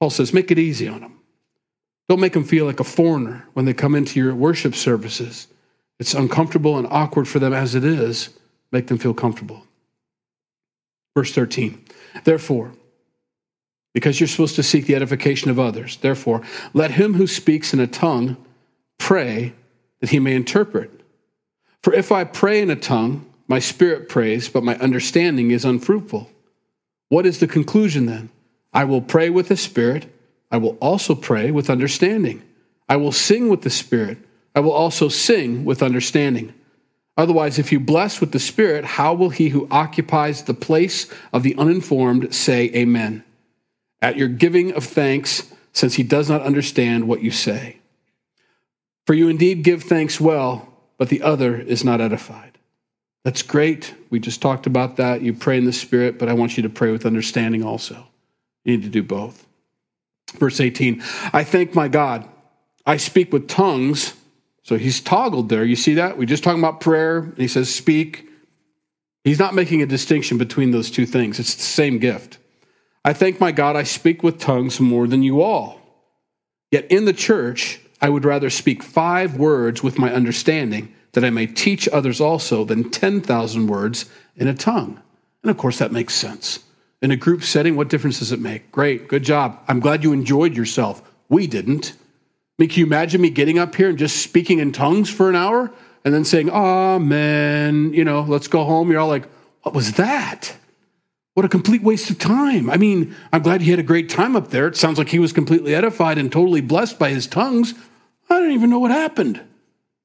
[0.00, 1.20] Paul says, make it easy on them.
[2.08, 5.48] Don't make them feel like a foreigner when they come into your worship services.
[5.98, 8.30] It's uncomfortable and awkward for them as it is.
[8.72, 9.64] Make them feel comfortable.
[11.14, 11.84] Verse 13.
[12.24, 12.72] Therefore,
[13.92, 17.80] because you're supposed to seek the edification of others, therefore, let him who speaks in
[17.80, 18.36] a tongue
[18.98, 19.52] pray
[20.00, 20.90] that he may interpret.
[21.82, 26.30] For if I pray in a tongue, my spirit prays, but my understanding is unfruitful.
[27.08, 28.30] What is the conclusion then?
[28.78, 30.06] I will pray with the spirit.
[30.52, 32.44] I will also pray with understanding.
[32.88, 34.18] I will sing with the spirit.
[34.54, 36.54] I will also sing with understanding.
[37.16, 41.42] Otherwise, if you bless with the spirit, how will he who occupies the place of
[41.42, 43.24] the uninformed say amen?
[44.00, 47.80] At your giving of thanks, since he does not understand what you say.
[49.08, 52.58] For you indeed give thanks well, but the other is not edified.
[53.24, 53.92] That's great.
[54.08, 55.22] We just talked about that.
[55.22, 58.06] You pray in the Spirit, but I want you to pray with understanding also.
[58.68, 59.46] You need to do both.
[60.34, 61.02] Verse 18
[61.32, 62.28] I thank my God.
[62.84, 64.12] I speak with tongues.
[64.62, 65.64] So he's toggled there.
[65.64, 66.18] You see that?
[66.18, 68.28] We just talking about prayer, and he says, speak.
[69.24, 71.38] He's not making a distinction between those two things.
[71.38, 72.36] It's the same gift.
[73.02, 75.80] I thank my God I speak with tongues more than you all.
[76.70, 81.30] Yet in the church, I would rather speak five words with my understanding that I
[81.30, 84.04] may teach others also than 10,000 words
[84.36, 85.00] in a tongue.
[85.42, 86.58] And of course, that makes sense.
[87.00, 88.72] In a group setting, what difference does it make?
[88.72, 89.60] Great, good job.
[89.68, 91.02] I'm glad you enjoyed yourself.
[91.28, 91.92] We didn't.
[91.92, 95.28] I mean, can you imagine me getting up here and just speaking in tongues for
[95.28, 95.70] an hour
[96.04, 98.90] and then saying, Amen, you know, let's go home?
[98.90, 99.28] You're all like,
[99.62, 100.56] what was that?
[101.34, 102.68] What a complete waste of time.
[102.68, 104.66] I mean, I'm glad he had a great time up there.
[104.66, 107.74] It sounds like he was completely edified and totally blessed by his tongues.
[108.28, 109.40] I don't even know what happened.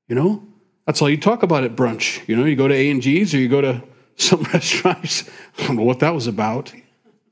[0.07, 0.43] You know,
[0.85, 2.27] that's all you talk about at brunch.
[2.27, 3.81] You know, you go to A&G's or you go to
[4.15, 5.27] some restaurants.
[5.57, 6.71] I don't know what that was about.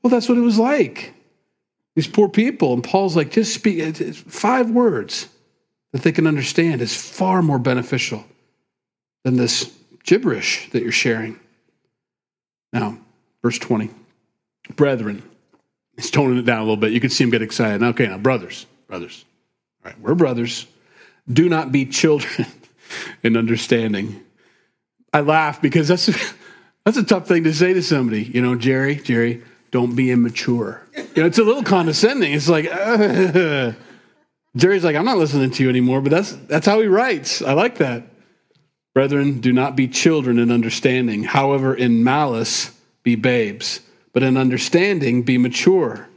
[0.02, 1.14] Well, that's what it was like.
[1.94, 2.72] These poor people.
[2.72, 5.28] And Paul's like, just speak five words
[5.92, 8.24] that they can understand is far more beneficial
[9.24, 9.72] than this
[10.04, 11.38] gibberish that you're sharing.
[12.72, 12.98] Now,
[13.42, 13.90] verse 20.
[14.74, 15.22] Brethren,
[15.96, 16.92] he's toning it down a little bit.
[16.92, 17.82] You can see him get excited.
[17.82, 19.24] Okay, now, brothers, brothers.
[19.84, 20.66] All right, we're brothers.
[21.30, 22.46] Do not be children
[23.22, 24.22] in understanding.
[25.12, 26.06] I laugh because that's
[26.84, 28.22] that's a tough thing to say to somebody.
[28.22, 30.82] You know, Jerry, Jerry, don't be immature.
[30.96, 32.32] You know, it's a little condescending.
[32.32, 33.72] It's like uh,
[34.56, 36.00] Jerry's like, I'm not listening to you anymore.
[36.00, 37.42] But that's that's how he writes.
[37.42, 38.04] I like that.
[38.94, 41.24] Brethren, do not be children in understanding.
[41.24, 43.80] However, in malice be babes,
[44.12, 46.08] but in understanding be mature.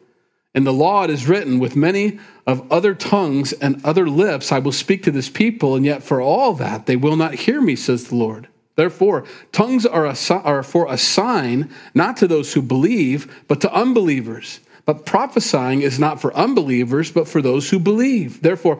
[0.53, 4.59] In the law it is written, with many of other tongues and other lips I
[4.59, 7.77] will speak to this people, and yet for all that they will not hear me,
[7.77, 8.49] says the Lord.
[8.75, 13.73] Therefore, tongues are, a, are for a sign, not to those who believe, but to
[13.73, 14.59] unbelievers.
[14.85, 18.41] But prophesying is not for unbelievers, but for those who believe.
[18.41, 18.79] Therefore,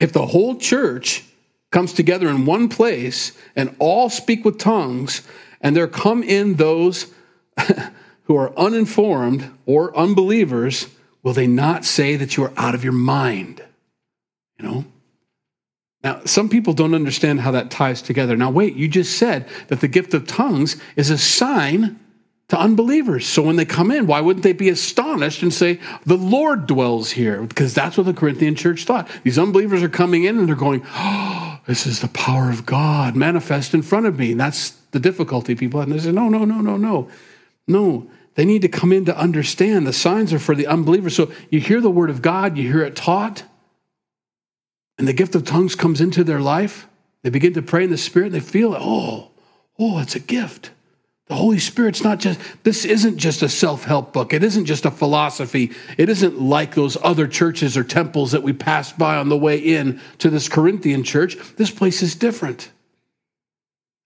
[0.00, 1.24] if the whole church
[1.70, 5.22] comes together in one place and all speak with tongues,
[5.60, 7.12] and there come in those
[8.24, 10.88] who are uninformed or unbelievers,
[11.22, 13.62] will they not say that you are out of your mind?
[14.58, 14.84] You know?
[16.02, 18.36] Now, some people don't understand how that ties together.
[18.36, 22.00] Now, wait, you just said that the gift of tongues is a sign
[22.48, 23.26] to unbelievers.
[23.26, 27.12] So when they come in, why wouldn't they be astonished and say, The Lord dwells
[27.12, 27.42] here?
[27.42, 29.08] Because that's what the Corinthian church thought.
[29.22, 33.14] These unbelievers are coming in and they're going, Oh, this is the power of God
[33.14, 34.32] manifest in front of me.
[34.32, 35.88] And that's the difficulty people have.
[35.88, 37.08] And they say, No, no, no, no, no.
[37.68, 41.14] No, they need to come in to understand the signs are for the unbelievers.
[41.14, 43.44] So you hear the word of God, you hear it taught,
[45.00, 46.86] and the gift of tongues comes into their life.
[47.22, 49.30] They begin to pray in the Spirit, and they feel, oh,
[49.78, 50.72] oh, it's a gift.
[51.28, 54.34] The Holy Spirit's not just, this isn't just a self help book.
[54.34, 55.72] It isn't just a philosophy.
[55.96, 59.56] It isn't like those other churches or temples that we passed by on the way
[59.56, 61.38] in to this Corinthian church.
[61.56, 62.70] This place is different.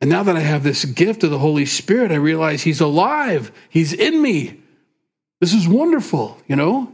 [0.01, 3.51] And now that I have this gift of the Holy Spirit, I realize He's alive,
[3.69, 4.61] He's in me.
[5.41, 6.94] This is wonderful, you know?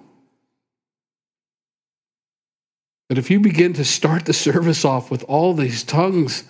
[3.11, 6.45] But if you begin to start the service off with all these tongues,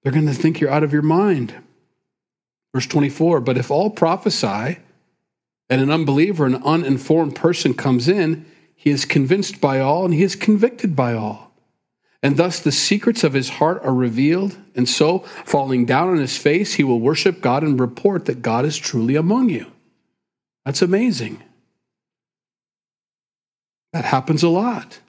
[0.00, 1.52] they're going to think you're out of your mind.
[2.72, 4.78] Verse 24, but if all prophesy
[5.68, 10.22] and an unbeliever, an uninformed person comes in, he is convinced by all and he
[10.22, 11.52] is convicted by all.
[12.22, 14.56] And thus the secrets of his heart are revealed.
[14.76, 18.64] And so, falling down on his face, he will worship God and report that God
[18.64, 19.66] is truly among you.
[20.64, 21.42] That's amazing.
[23.92, 25.00] That happens a lot.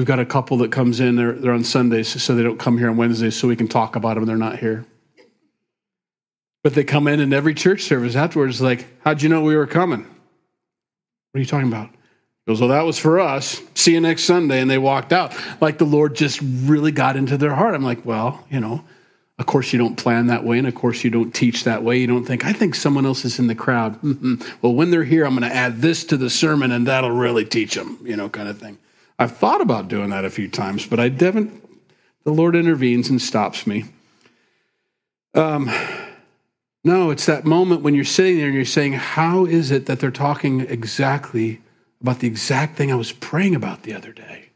[0.00, 2.78] We've got a couple that comes in, they're, they're on Sundays, so they don't come
[2.78, 4.24] here on Wednesdays so we can talk about them.
[4.24, 4.86] They're not here.
[6.64, 9.66] But they come in and every church service afterwards, like, how'd you know we were
[9.66, 10.00] coming?
[10.00, 10.08] What
[11.34, 11.90] are you talking about?
[11.90, 11.96] He
[12.46, 13.60] goes, Well, that was for us.
[13.74, 14.62] See you next Sunday.
[14.62, 15.36] And they walked out.
[15.60, 17.74] Like the Lord just really got into their heart.
[17.74, 18.82] I'm like, Well, you know,
[19.38, 20.56] of course you don't plan that way.
[20.56, 21.98] And of course you don't teach that way.
[21.98, 24.00] You don't think, I think someone else is in the crowd.
[24.00, 24.36] Mm-hmm.
[24.62, 27.44] Well, when they're here, I'm going to add this to the sermon and that'll really
[27.44, 28.78] teach them, you know, kind of thing.
[29.20, 31.62] I've thought about doing that a few times, but I haven't.
[32.24, 33.84] The Lord intervenes and stops me.
[35.34, 35.70] Um,
[36.84, 40.00] no, it's that moment when you're sitting there and you're saying, How is it that
[40.00, 41.60] they're talking exactly
[42.00, 44.48] about the exact thing I was praying about the other day?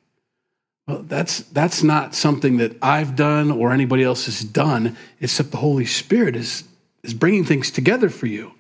[0.89, 5.59] Well, that's, that's not something that I've done or anybody else has done, except the
[5.59, 6.65] Holy Spirit is,
[7.03, 8.54] is bringing things together for you.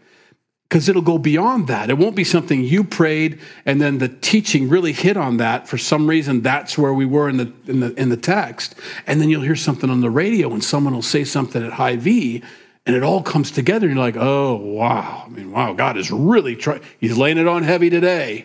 [0.68, 1.90] Because it'll go beyond that.
[1.90, 5.68] It won't be something you prayed and then the teaching really hit on that.
[5.68, 8.74] For some reason, that's where we were in the, in the, in the text.
[9.06, 12.42] And then you'll hear something on the radio and someone will say something at Hy-Vee,
[12.86, 16.10] and it all comes together and you're like oh wow i mean wow god is
[16.10, 18.44] really trying he's laying it on heavy today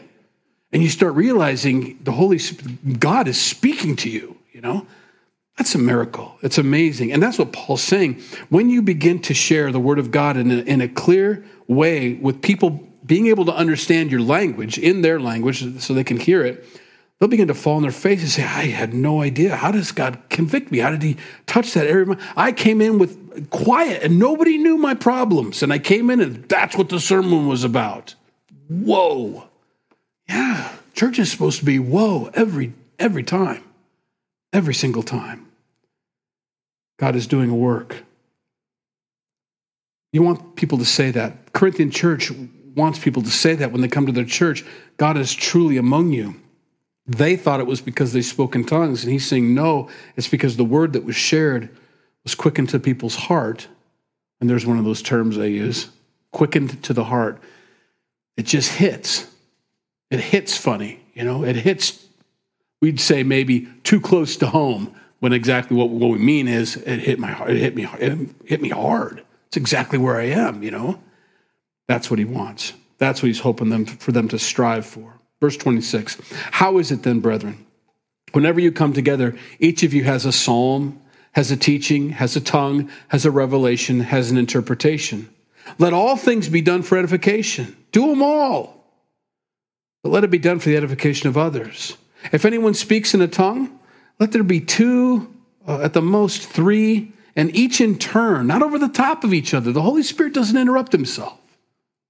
[0.71, 4.85] and you start realizing the holy Spirit, god is speaking to you you know
[5.57, 9.71] that's a miracle it's amazing and that's what paul's saying when you begin to share
[9.71, 13.53] the word of god in a, in a clear way with people being able to
[13.53, 16.65] understand your language in their language so they can hear it
[17.19, 19.55] they'll begin to fall on their face and say, I had no idea.
[19.55, 20.79] How does God convict me?
[20.79, 22.17] How did He touch that area?
[22.35, 25.61] I came in with quiet and nobody knew my problems.
[25.61, 28.15] And I came in and that's what the sermon was about.
[28.69, 29.45] Whoa.
[30.27, 33.63] Yeah, church is supposed to be whoa every every time.
[34.51, 35.47] Every single time.
[36.97, 38.03] God is doing a work.
[40.11, 41.53] You want people to say that.
[41.53, 42.31] Corinthian church
[42.75, 44.63] wants people to say that when they come to their church.
[44.97, 46.35] God is truly among you.
[47.05, 49.03] They thought it was because they spoke in tongues.
[49.03, 51.69] And he's saying, no, it's because the word that was shared
[52.23, 53.67] was quickened to people's heart.
[54.39, 55.89] And there's one of those terms I use
[56.31, 57.41] quickened to the heart.
[58.37, 59.29] It just hits.
[60.11, 62.03] It hits funny, you know, it hits,
[62.81, 66.99] we'd say maybe too close to home when exactly what, what we mean is it
[66.99, 69.23] hit my heart, it hit me, it hit me hard.
[69.49, 70.99] It's exactly where I am, you know.
[71.87, 72.73] That's what he wants.
[72.99, 75.19] That's what he's hoping them for them to strive for.
[75.41, 76.17] Verse 26
[76.51, 77.65] How is it then, brethren?
[78.31, 82.41] Whenever you come together, each of you has a psalm, has a teaching, has a
[82.41, 85.27] tongue, has a revelation, has an interpretation.
[85.79, 87.75] Let all things be done for edification.
[87.91, 88.85] Do them all.
[90.03, 91.97] But let it be done for the edification of others.
[92.31, 93.79] If anyone speaks in a tongue,
[94.19, 95.33] let there be two,
[95.67, 99.53] uh, at the most three, and each in turn, not over the top of each
[99.53, 99.71] other.
[99.71, 101.39] The Holy Spirit doesn't interrupt himself.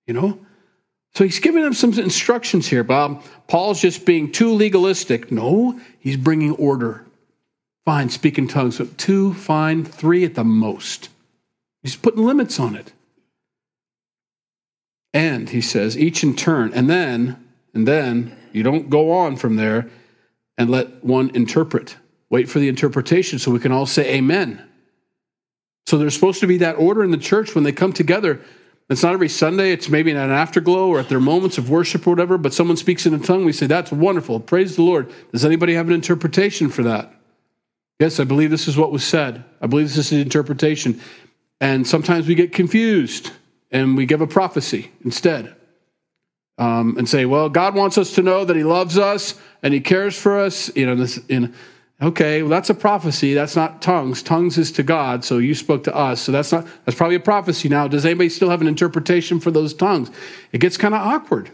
[0.08, 0.40] You know,
[1.14, 3.24] so he's giving them some instructions here, Bob.
[3.48, 5.32] Paul's just being too legalistic.
[5.32, 7.06] No, he's bringing order.
[7.86, 11.10] Fine, speak in tongues, but two, fine, three at the most.
[11.84, 12.92] He's putting limits on it.
[15.14, 19.58] And he says, each in turn, and then, and then, you don't go on from
[19.58, 19.92] there
[20.58, 21.98] and let one interpret.
[22.32, 24.66] Wait for the interpretation so we can all say amen.
[25.90, 28.40] So there's supposed to be that order in the church when they come together.
[28.92, 29.72] It's not every Sunday.
[29.72, 32.78] It's maybe in an afterglow or at their moments of worship or whatever, but someone
[32.78, 33.44] speaks in a tongue.
[33.44, 34.40] We say, That's wonderful.
[34.40, 35.12] Praise the Lord.
[35.32, 37.12] Does anybody have an interpretation for that?
[37.98, 39.44] Yes, I believe this is what was said.
[39.62, 41.02] I believe this is the interpretation.
[41.60, 43.32] And sometimes we get confused
[43.72, 45.56] and we give a prophecy instead
[46.60, 49.82] um, and say, Well, God wants us to know that He loves us and He
[49.82, 50.70] cares for us.
[50.76, 51.56] You know, this, in,
[52.02, 53.34] Okay, well, that's a prophecy.
[53.34, 54.24] That's not tongues.
[54.24, 56.22] Tongues is to God, so you spoke to us.
[56.22, 57.88] So that's not that's probably a prophecy now.
[57.88, 60.10] Does anybody still have an interpretation for those tongues?
[60.54, 61.52] It gets kind of awkward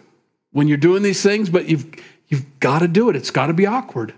[0.51, 1.87] when you're doing these things, but you've
[2.27, 3.15] you've got to do it.
[3.15, 4.13] It's got to be awkward.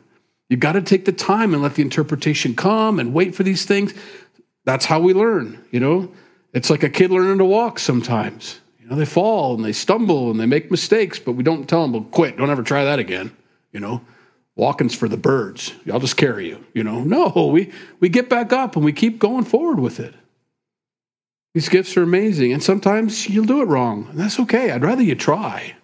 [0.50, 3.66] You've got to take the time and let the interpretation come and wait for these
[3.66, 3.94] things.
[4.66, 6.12] That's how we learn, you know?
[6.54, 8.62] It's like a kid learning to walk sometimes.
[8.82, 11.82] You know, they fall and they stumble and they make mistakes, but we don't tell
[11.82, 13.36] them, well, quit, don't ever try that again,
[13.74, 14.02] you know?
[14.58, 15.74] Walking's for the birds.
[15.92, 16.66] I'll just carry you.
[16.74, 20.14] You know, no, we, we get back up and we keep going forward with it.
[21.54, 22.52] These gifts are amazing.
[22.52, 24.08] And sometimes you'll do it wrong.
[24.10, 24.72] And that's okay.
[24.72, 25.76] I'd rather you try.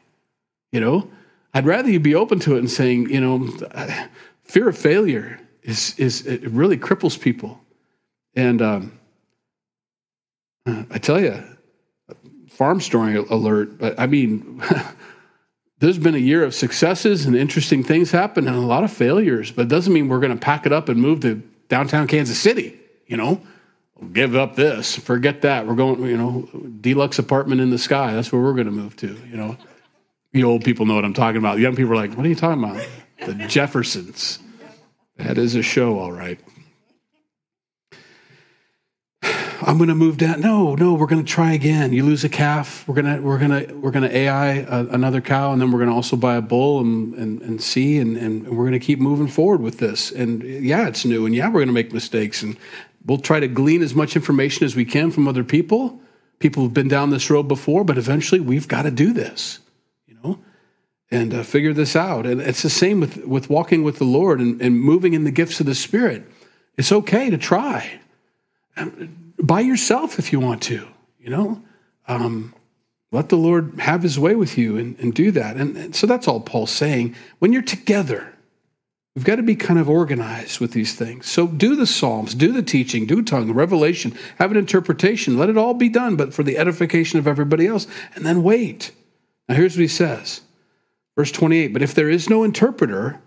[0.72, 1.10] You know,
[1.54, 3.48] I'd rather you be open to it and saying, you know,
[4.44, 7.62] fear of failure is, is it really cripples people.
[8.36, 9.00] And um,
[10.66, 11.44] I tell you,
[12.50, 14.62] farm story alert, but I mean,
[15.84, 19.52] there's been a year of successes and interesting things happen and a lot of failures,
[19.52, 22.40] but it doesn't mean we're going to pack it up and move to downtown Kansas
[22.40, 23.42] City, you know?
[24.14, 25.68] Give up this, forget that.
[25.68, 26.48] We're going, you know,
[26.80, 28.14] deluxe apartment in the sky.
[28.14, 29.58] That's where we're going to move to, you know?
[30.32, 31.56] You old people know what I'm talking about.
[31.56, 32.82] The young people are like, what are you talking about?
[33.26, 34.40] The Jeffersons.
[35.18, 36.40] That is a show, all right.
[39.66, 40.42] I'm going to move down.
[40.42, 41.94] No, no, we're going to try again.
[41.94, 44.86] You lose a calf, we're going to we're going to we're going to AI a,
[44.88, 47.98] another cow, and then we're going to also buy a bull and and, and see,
[47.98, 50.12] and, and we're going to keep moving forward with this.
[50.12, 52.58] And yeah, it's new, and yeah, we're going to make mistakes, and
[53.06, 56.00] we'll try to glean as much information as we can from other people,
[56.40, 57.84] people who've been down this road before.
[57.84, 59.60] But eventually, we've got to do this,
[60.08, 60.40] you know,
[61.10, 62.26] and uh, figure this out.
[62.26, 65.32] And it's the same with with walking with the Lord and, and moving in the
[65.32, 66.24] gifts of the Spirit.
[66.78, 68.00] It's okay to try
[69.44, 70.88] by yourself if you want to,
[71.20, 71.62] you know.
[72.08, 72.56] Um,
[73.12, 75.56] let the Lord have his way with you and, and do that.
[75.58, 77.16] And, and so that's all Paul's saying.
[77.38, 78.34] When you're together,
[79.16, 81.30] we've got to be kind of organized with these things.
[81.30, 85.38] So do the Psalms, do the teaching, do tongue, revelation, have an interpretation.
[85.38, 87.86] Let it all be done, but for the edification of everybody else.
[88.16, 88.92] And then wait.
[89.48, 90.42] Now here's what he says.
[91.16, 93.22] Verse 28 But if there is no interpreter,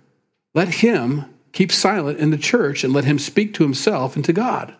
[0.53, 4.33] let him keep silent in the church and let him speak to himself and to
[4.33, 4.75] God.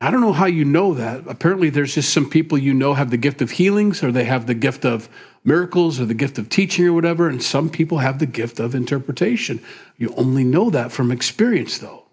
[0.00, 1.24] I don't know how you know that.
[1.26, 4.46] Apparently, there's just some people you know have the gift of healings, or they have
[4.46, 5.10] the gift of
[5.44, 7.28] miracles, or the gift of teaching, or whatever.
[7.28, 9.62] And some people have the gift of interpretation.
[9.98, 12.04] You only know that from experience, though.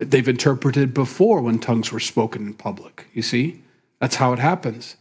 [0.00, 3.06] They've interpreted before when tongues were spoken in public.
[3.14, 3.62] You see?
[4.00, 4.96] That's how it happens.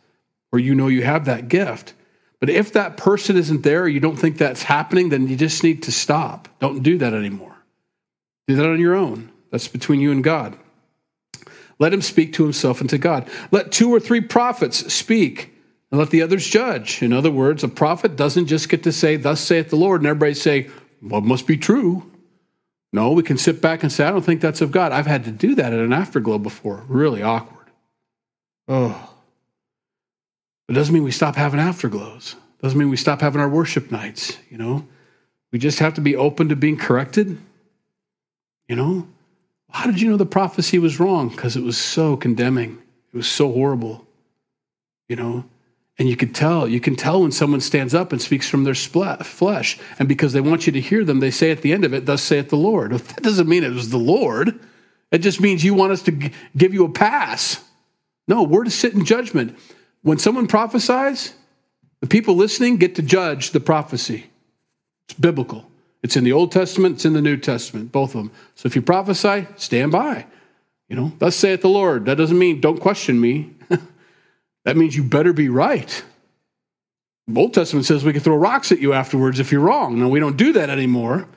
[0.51, 1.93] Or you know you have that gift.
[2.39, 5.63] But if that person isn't there, or you don't think that's happening, then you just
[5.63, 6.47] need to stop.
[6.59, 7.55] Don't do that anymore.
[8.47, 9.31] Do that on your own.
[9.49, 10.57] That's between you and God.
[11.83, 13.29] Let him speak to himself and to God.
[13.51, 15.53] Let two or three prophets speak
[15.91, 17.03] and let the others judge.
[17.03, 20.07] In other words, a prophet doesn't just get to say, Thus saith the Lord, and
[20.07, 20.69] everybody say,
[21.01, 22.09] Well, it must be true.
[22.93, 24.93] No, we can sit back and say, I don't think that's of God.
[24.93, 26.85] I've had to do that at an afterglow before.
[26.87, 27.69] Really awkward.
[28.69, 29.13] Oh.
[30.69, 32.35] It doesn't mean we stop having afterglows.
[32.35, 34.87] It doesn't mean we stop having our worship nights, you know.
[35.51, 37.37] We just have to be open to being corrected.
[38.69, 39.07] You know,
[39.73, 41.29] how did you know the prophecy was wrong?
[41.29, 42.77] Because it was so condemning.
[43.11, 44.05] It was so horrible.
[45.09, 45.45] You know?
[45.97, 48.75] And you could tell, you can tell when someone stands up and speaks from their
[48.75, 49.79] flesh.
[49.97, 52.05] And because they want you to hear them, they say at the end of it,
[52.05, 52.91] Thus saith the Lord.
[52.91, 54.59] That doesn't mean it was the Lord.
[55.11, 57.63] It just means you want us to give you a pass.
[58.27, 59.57] No, we're to sit in judgment.
[60.01, 61.33] When someone prophesies,
[61.99, 64.27] the people listening get to judge the prophecy.
[65.07, 65.65] It's biblical.
[66.03, 68.31] It's in the Old Testament, it's in the New Testament, both of them.
[68.55, 70.25] So if you prophesy, stand by.
[70.89, 72.05] You know, thus saith the Lord.
[72.05, 73.51] That doesn't mean don't question me.
[74.65, 76.03] that means you better be right.
[77.27, 79.97] The Old Testament says we can throw rocks at you afterwards if you're wrong.
[79.97, 81.27] Now, we don't do that anymore.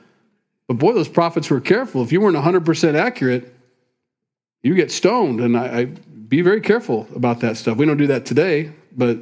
[0.67, 2.03] But boy, those prophets were careful.
[2.03, 3.53] If you weren't 100% accurate,
[4.63, 5.39] you get stoned.
[5.39, 7.77] And I, I be very careful about that stuff.
[7.77, 9.19] We don't do that today, but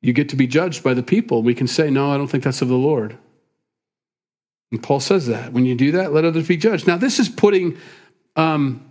[0.00, 1.42] you get to be judged by the people.
[1.42, 3.18] We can say, no, I don't think that's of the Lord.
[4.70, 5.52] And Paul says that.
[5.52, 6.86] When you do that, let others be judged.
[6.86, 7.78] Now, this is putting
[8.36, 8.84] um,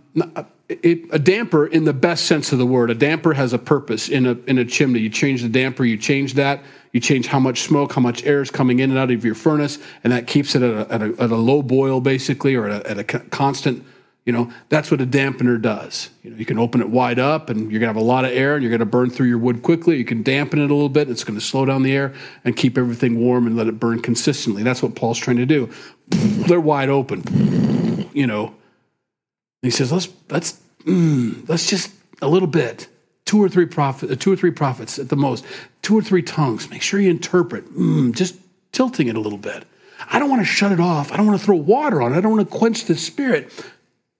[0.68, 2.90] a damper in the best sense of the word.
[2.90, 5.00] A damper has a purpose in a, in a chimney.
[5.00, 6.62] You change the damper, you change that,
[6.92, 9.34] you change how much smoke, how much air is coming in and out of your
[9.34, 12.68] furnace, and that keeps it at a, at a, at a low boil, basically, or
[12.68, 13.84] at a, at a constant
[14.28, 16.10] you know, that's what a dampener does.
[16.22, 18.26] You know, you can open it wide up and you're going to have a lot
[18.26, 19.96] of air and you're going to burn through your wood quickly.
[19.96, 21.08] You can dampen it a little bit.
[21.08, 22.12] It's going to slow down the air
[22.44, 24.62] and keep everything warm and let it burn consistently.
[24.62, 25.70] That's what Paul's trying to do.
[26.08, 28.54] They're wide open, you know.
[29.62, 32.86] He says, let's, let's, mm, let's just a little bit.
[33.24, 35.42] Two or three prophet, uh, two or three prophets at the most,
[35.80, 36.68] two or three tongues.
[36.68, 37.64] Make sure you interpret.
[37.74, 38.36] Mm, just
[38.72, 39.64] tilting it a little bit.
[40.10, 41.12] I don't want to shut it off.
[41.12, 42.18] I don't want to throw water on it.
[42.18, 43.52] I don't want to quench the spirit.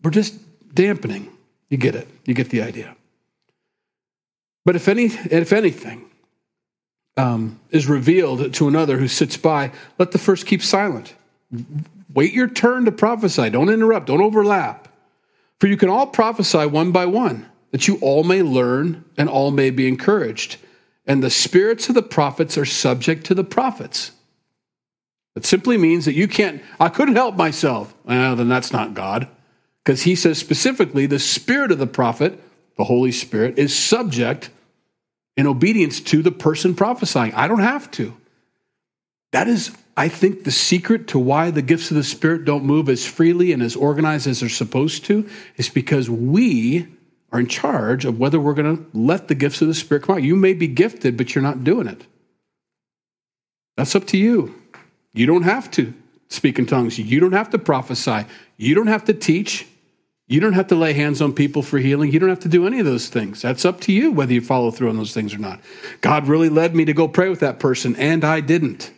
[0.02, 0.38] We're just
[0.74, 1.30] dampening.
[1.68, 2.08] You get it.
[2.24, 2.96] You get the idea.
[4.64, 6.04] But if any, if anything
[7.16, 11.14] um, is revealed to another who sits by, let the first keep silent.
[12.12, 13.50] Wait your turn to prophesy.
[13.50, 14.06] Don't interrupt.
[14.06, 14.88] Don't overlap.
[15.58, 19.50] For you can all prophesy one by one, that you all may learn and all
[19.50, 20.58] may be encouraged.
[21.06, 24.12] And the spirits of the prophets are subject to the prophets.
[25.34, 27.94] It simply means that you can't, I couldn't help myself.
[28.04, 29.28] Well, then that's not God
[29.88, 32.38] because he says specifically the spirit of the prophet,
[32.76, 34.50] the Holy Spirit, is subject
[35.34, 37.32] in obedience to the person prophesying.
[37.32, 38.14] I don't have to.
[39.32, 42.90] That is, I think, the secret to why the gifts of the Spirit don't move
[42.90, 45.26] as freely and as organized as they're supposed to
[45.56, 46.86] is because we
[47.32, 50.16] are in charge of whether we're going to let the gifts of the Spirit come
[50.16, 50.22] out.
[50.22, 52.04] You may be gifted, but you're not doing it.
[53.78, 54.54] That's up to you.
[55.14, 55.94] You don't have to
[56.28, 56.98] speak in tongues.
[56.98, 58.26] You don't have to prophesy.
[58.58, 59.66] You don't have to teach.
[60.28, 62.12] You don't have to lay hands on people for healing.
[62.12, 63.40] You don't have to do any of those things.
[63.40, 65.58] That's up to you whether you follow through on those things or not.
[66.02, 68.92] God really led me to go pray with that person, and I didn't.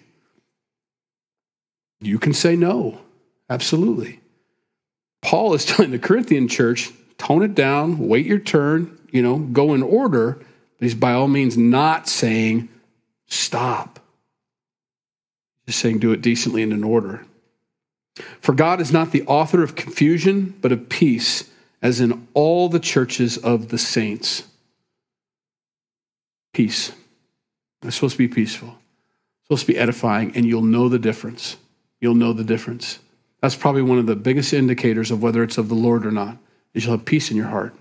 [2.01, 2.99] You can say no.
[3.49, 4.21] Absolutely.
[5.23, 9.75] Paul is telling the Corinthian church tone it down, wait your turn, you know, go
[9.75, 10.33] in order.
[10.33, 12.69] But he's by all means not saying
[13.29, 14.01] stop.
[15.67, 17.25] He's saying do it decently and in order.
[18.41, 21.51] For God is not the author of confusion, but of peace,
[21.83, 24.45] as in all the churches of the saints.
[26.53, 26.93] Peace.
[27.83, 28.69] It's supposed to be peaceful.
[28.69, 31.57] It's supposed to be edifying, and you'll know the difference.
[32.01, 32.99] You'll know the difference.
[33.41, 36.37] That's probably one of the biggest indicators of whether it's of the Lord or not,
[36.75, 37.75] is you'll have peace in your heart.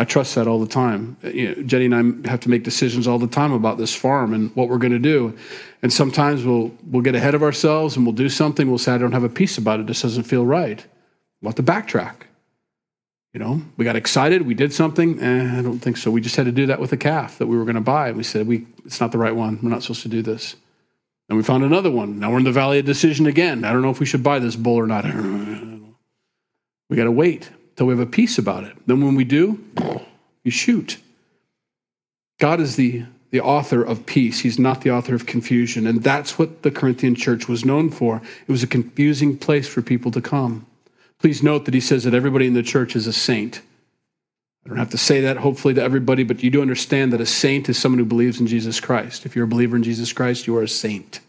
[0.00, 1.18] I trust that all the time.
[1.22, 4.32] You know, Jenny and I have to make decisions all the time about this farm
[4.32, 5.36] and what we're going to do.
[5.82, 8.66] And sometimes we'll we'll get ahead of ourselves and we'll do something.
[8.66, 9.86] We'll say, I don't have a peace about it.
[9.86, 10.82] This doesn't feel right.
[11.42, 12.14] We'll have to backtrack.
[13.34, 14.46] You know, we got excited.
[14.46, 15.20] We did something.
[15.22, 16.10] Eh, I don't think so.
[16.10, 18.10] We just had to do that with a calf that we were going to buy.
[18.12, 19.58] We said, we, it's not the right one.
[19.62, 20.56] We're not supposed to do this.
[21.28, 22.18] And we found another one.
[22.18, 23.64] Now we're in the valley of decision again.
[23.64, 25.04] I don't know if we should buy this bull or not.
[26.88, 27.48] We got to wait
[27.80, 28.76] till we have a peace about it.
[28.86, 29.58] Then when we do,
[30.44, 30.98] you shoot.
[32.38, 34.40] God is the, the author of peace.
[34.40, 35.86] He's not the author of confusion.
[35.86, 38.20] And that's what the Corinthian church was known for.
[38.46, 40.66] It was a confusing place for people to come.
[41.20, 43.62] Please note that he says that everybody in the church is a saint.
[44.66, 47.24] I don't have to say that, hopefully, to everybody, but you do understand that a
[47.24, 49.24] saint is someone who believes in Jesus Christ.
[49.24, 51.20] If you're a believer in Jesus Christ, you are a saint.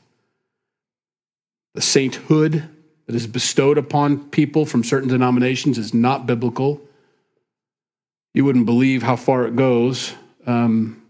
[1.76, 2.68] The sainthood
[3.12, 6.82] that is bestowed upon people from certain denominations is not biblical.
[8.34, 10.14] You wouldn't believe how far it goes.
[10.47, 11.03] Um,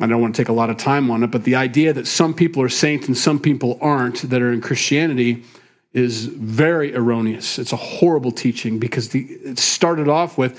[0.00, 2.06] I don't want to take a lot of time on it, but the idea that
[2.06, 5.44] some people are saints and some people aren't that are in Christianity
[5.92, 7.58] is very erroneous.
[7.58, 10.58] It's a horrible teaching because the, it started off with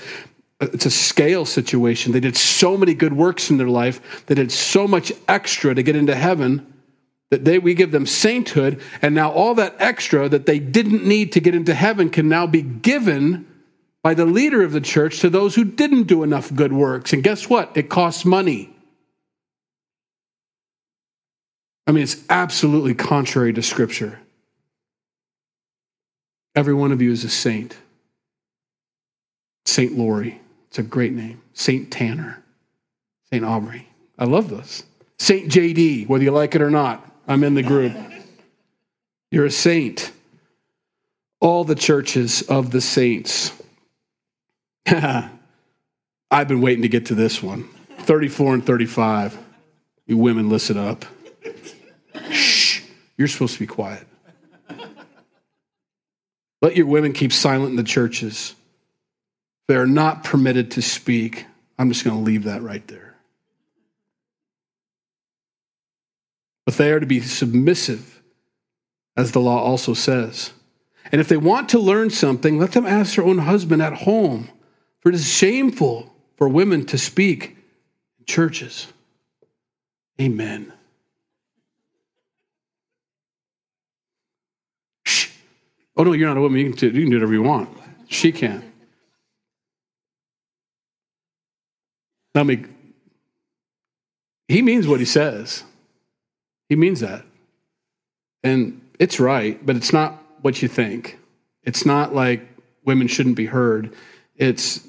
[0.60, 2.12] it's a scale situation.
[2.12, 5.82] They did so many good works in their life, they did so much extra to
[5.82, 6.71] get into heaven
[7.32, 11.32] that they, we give them sainthood, and now all that extra that they didn't need
[11.32, 13.46] to get into heaven can now be given
[14.02, 17.14] by the leader of the church to those who didn't do enough good works.
[17.14, 17.74] And guess what?
[17.74, 18.68] It costs money.
[21.86, 24.20] I mean, it's absolutely contrary to Scripture.
[26.54, 27.78] Every one of you is a saint.
[29.64, 31.40] Saint Laurie, It's a great name.
[31.54, 32.42] Saint Tanner.
[33.30, 33.88] Saint Aubrey.
[34.18, 34.82] I love this.
[35.18, 37.92] Saint JD, whether you like it or not, I'm in the group.
[39.30, 40.12] You're a saint.
[41.40, 43.52] All the churches of the saints.
[44.86, 47.68] I've been waiting to get to this one
[48.00, 49.38] 34 and 35.
[50.06, 51.04] You women, listen up.
[52.30, 52.82] Shh.
[53.16, 54.06] You're supposed to be quiet.
[56.60, 58.54] Let your women keep silent in the churches.
[59.66, 61.46] They're not permitted to speak.
[61.78, 63.11] I'm just going to leave that right there.
[66.72, 68.22] But they are to be submissive,
[69.14, 70.54] as the law also says.
[71.12, 74.48] And if they want to learn something, let them ask their own husband at home,
[75.00, 77.58] for it is shameful for women to speak
[78.18, 78.90] in churches.
[80.18, 80.72] Amen.
[85.04, 85.28] Shh.
[85.94, 86.58] Oh, no, you're not a woman.
[86.58, 87.68] You can, do, you can do whatever you want.
[88.08, 88.64] She can.
[92.34, 92.64] Now, me,
[94.48, 95.64] he means what he says.
[96.72, 97.22] He means that.
[98.42, 101.18] And it's right, but it's not what you think.
[101.64, 102.48] It's not like
[102.82, 103.94] women shouldn't be heard.
[104.36, 104.80] It's,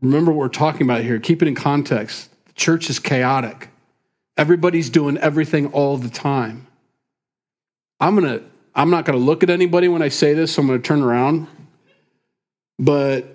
[0.00, 1.18] remember what we're talking about here.
[1.18, 2.30] Keep it in context.
[2.46, 3.70] The church is chaotic,
[4.36, 6.68] everybody's doing everything all the time.
[7.98, 10.78] I'm to I'm not to look at anybody when I say this, so I'm to
[10.78, 11.48] turn around.
[12.78, 13.26] But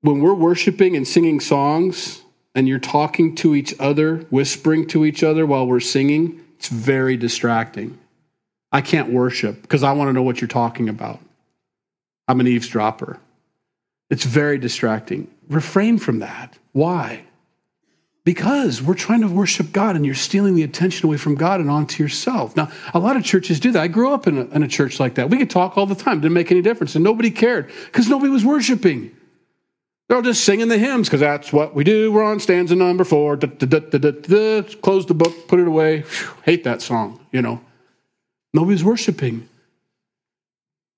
[0.00, 2.22] when we're worshiping and singing songs
[2.54, 7.16] and you're talking to each other, whispering to each other while we're singing, it's very
[7.16, 7.98] distracting.
[8.72, 11.20] I can't worship because I want to know what you're talking about.
[12.28, 13.18] I'm an eavesdropper.
[14.10, 15.28] It's very distracting.
[15.48, 16.58] Refrain from that.
[16.72, 17.26] Why?
[18.26, 21.70] because we're trying to worship God and you're stealing the attention away from God and
[21.70, 22.56] onto yourself.
[22.56, 23.80] Now, a lot of churches do that.
[23.80, 25.30] I grew up in a, in a church like that.
[25.30, 28.30] We could talk all the time, didn't make any difference, and nobody cared because nobody
[28.30, 29.15] was worshiping.
[30.08, 32.12] They're just singing the hymns because that's what we do.
[32.12, 33.36] We're on stanza number four.
[33.36, 36.02] Da, da, da, Close the book, put it away.
[36.02, 37.60] Whew, hate that song, you know.
[38.54, 39.48] Nobody's worshiping.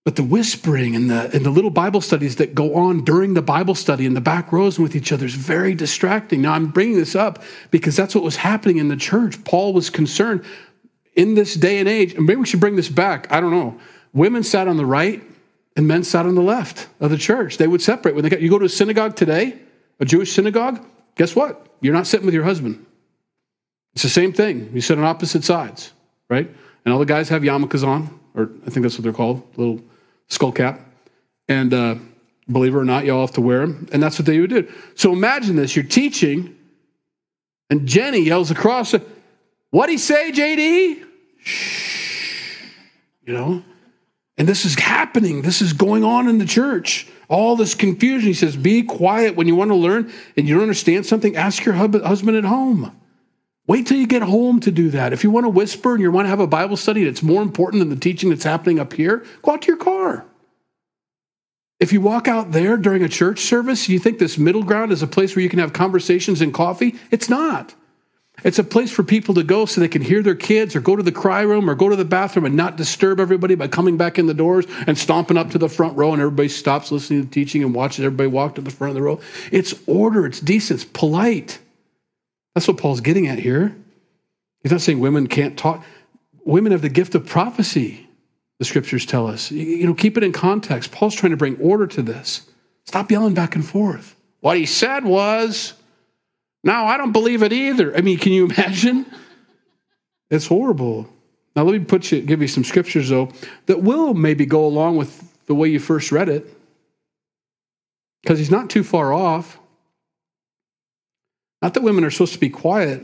[0.04, 3.42] But the whispering and the, and the little Bible studies that go on during the
[3.42, 6.42] Bible study in the back rows with each other is very distracting.
[6.42, 9.42] Now, I'm bringing this up because that's what was happening in the church.
[9.44, 10.44] Paul was concerned
[11.14, 13.30] in this day and age, and maybe we should bring this back.
[13.32, 13.78] I don't know.
[14.14, 15.22] Women sat on the right
[15.79, 17.57] and men sat on the left of the church.
[17.57, 18.14] They would separate.
[18.14, 19.59] When they got, you go to a synagogue today,
[19.99, 21.66] a Jewish synagogue, guess what?
[21.81, 22.85] You're not sitting with your husband.
[23.95, 24.70] It's the same thing.
[24.74, 25.93] You sit on opposite sides,
[26.29, 26.51] right?
[26.85, 29.81] And all the guys have yarmulkes on, or I think that's what they're called, little
[30.29, 30.81] skull cap.
[31.49, 31.95] And uh,
[32.51, 33.87] Believe it or not, y'all have to wear them.
[33.93, 34.72] And that's what they would do.
[34.95, 36.57] So imagine this you're teaching,
[37.68, 38.95] and Jenny yells across,
[39.70, 41.05] What'd he say, JD?
[41.41, 42.64] Shh.
[43.26, 43.62] You know?
[44.39, 45.43] And this is happening.
[45.43, 47.09] This is going on in the church.
[47.28, 48.28] All this confusion.
[48.28, 51.36] He says, Be quiet when you want to learn and you don't understand something.
[51.36, 52.97] Ask your husband at home.
[53.66, 55.12] Wait till you get home to do that.
[55.12, 57.43] If you want to whisper and you want to have a Bible study that's more
[57.43, 60.24] important than the teaching that's happening up here, go out to your car.
[61.78, 65.03] If you walk out there during a church service, you think this middle ground is
[65.03, 66.97] a place where you can have conversations and coffee?
[67.11, 67.74] It's not.
[68.45, 70.95] It's a place for people to go so they can hear their kids or go
[70.95, 73.97] to the cry room or go to the bathroom and not disturb everybody by coming
[73.97, 77.22] back in the doors and stomping up to the front row and everybody stops listening
[77.22, 79.20] to the teaching and watches everybody walk to the front of the row.
[79.51, 81.59] It's order, it's decent, it's polite.
[82.55, 83.76] That's what Paul's getting at here.
[84.62, 85.84] He's not saying women can't talk.
[86.45, 88.09] Women have the gift of prophecy
[88.59, 89.51] the scriptures tell us.
[89.51, 90.91] You know, keep it in context.
[90.93, 92.47] Paul's trying to bring order to this.
[92.86, 94.16] Stop yelling back and forth.
[94.41, 95.74] What he said was,
[96.64, 97.96] no, I don't believe it either.
[97.96, 99.06] I mean, can you imagine?
[100.30, 101.09] It's horrible.
[101.56, 103.30] Now, let me put you, give you some scriptures, though,
[103.66, 106.46] that will maybe go along with the way you first read it,
[108.22, 109.59] because he's not too far off.
[111.62, 113.02] Not that women are supposed to be quiet,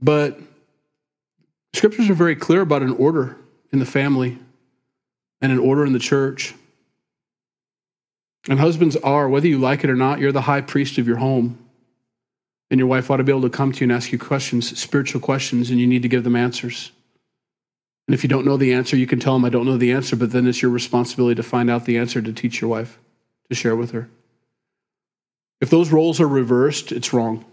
[0.00, 0.40] but
[1.74, 3.36] scriptures are very clear about an order
[3.72, 4.38] in the family
[5.40, 6.54] and an order in the church.
[8.48, 11.18] And husbands are, whether you like it or not, you're the high priest of your
[11.18, 11.58] home.
[12.70, 14.78] And your wife ought to be able to come to you and ask you questions,
[14.78, 16.92] spiritual questions, and you need to give them answers.
[18.06, 19.92] And if you don't know the answer, you can tell them, I don't know the
[19.92, 22.98] answer, but then it's your responsibility to find out the answer to teach your wife,
[23.48, 24.08] to share with her.
[25.60, 27.44] If those roles are reversed, it's wrong.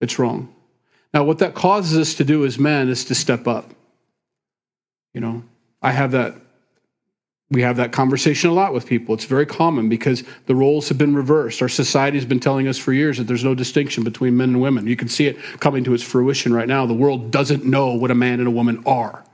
[0.00, 0.54] It's wrong.
[1.12, 3.72] Now, what that causes us to do as men is to step up.
[5.14, 5.44] You know,
[5.80, 6.36] I have that
[7.50, 9.14] we have that conversation a lot with people.
[9.14, 11.62] It's very common because the roles have been reversed.
[11.62, 14.60] Our society has been telling us for years that there's no distinction between men and
[14.60, 14.86] women.
[14.86, 16.86] You can see it coming to its fruition right now.
[16.86, 19.24] The world doesn't know what a man and a woman are,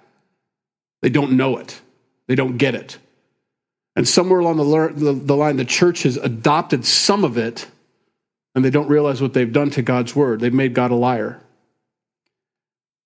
[1.00, 1.80] they don't know it,
[2.26, 2.98] they don't get it.
[3.94, 7.66] And somewhere along the, the line, the church has adopted some of it,
[8.54, 10.40] and they don't realize what they've done to God's word.
[10.40, 11.40] They've made God a liar.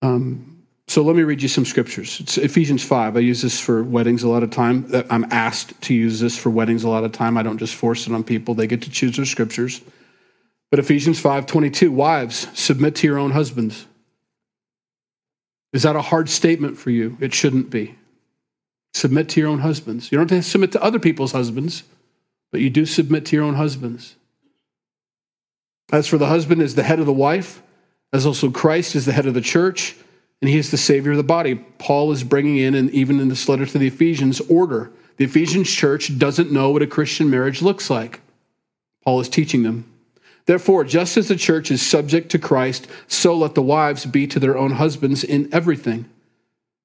[0.02, 0.55] Um,
[0.88, 2.20] so let me read you some scriptures.
[2.20, 3.16] It's Ephesians 5.
[3.16, 4.88] I use this for weddings a lot of time.
[4.92, 7.36] Uh, I'm asked to use this for weddings a lot of time.
[7.36, 8.54] I don't just force it on people.
[8.54, 9.80] They get to choose their scriptures.
[10.70, 13.86] But Ephesians 5:22, wives, submit to your own husbands.
[15.72, 17.16] Is that a hard statement for you?
[17.20, 17.96] It shouldn't be.
[18.94, 20.10] Submit to your own husbands.
[20.10, 21.82] You don't have to submit to other people's husbands,
[22.52, 24.14] but you do submit to your own husbands.
[25.92, 27.62] As for the husband is the head of the wife,
[28.12, 29.96] as also Christ is the head of the church
[30.40, 31.54] and he is the savior of the body.
[31.54, 34.90] Paul is bringing in, and even in this letter to the Ephesians, order.
[35.16, 38.20] The Ephesians church doesn't know what a Christian marriage looks like.
[39.04, 39.90] Paul is teaching them.
[40.44, 44.38] Therefore, just as the church is subject to Christ, so let the wives be to
[44.38, 46.08] their own husbands in everything.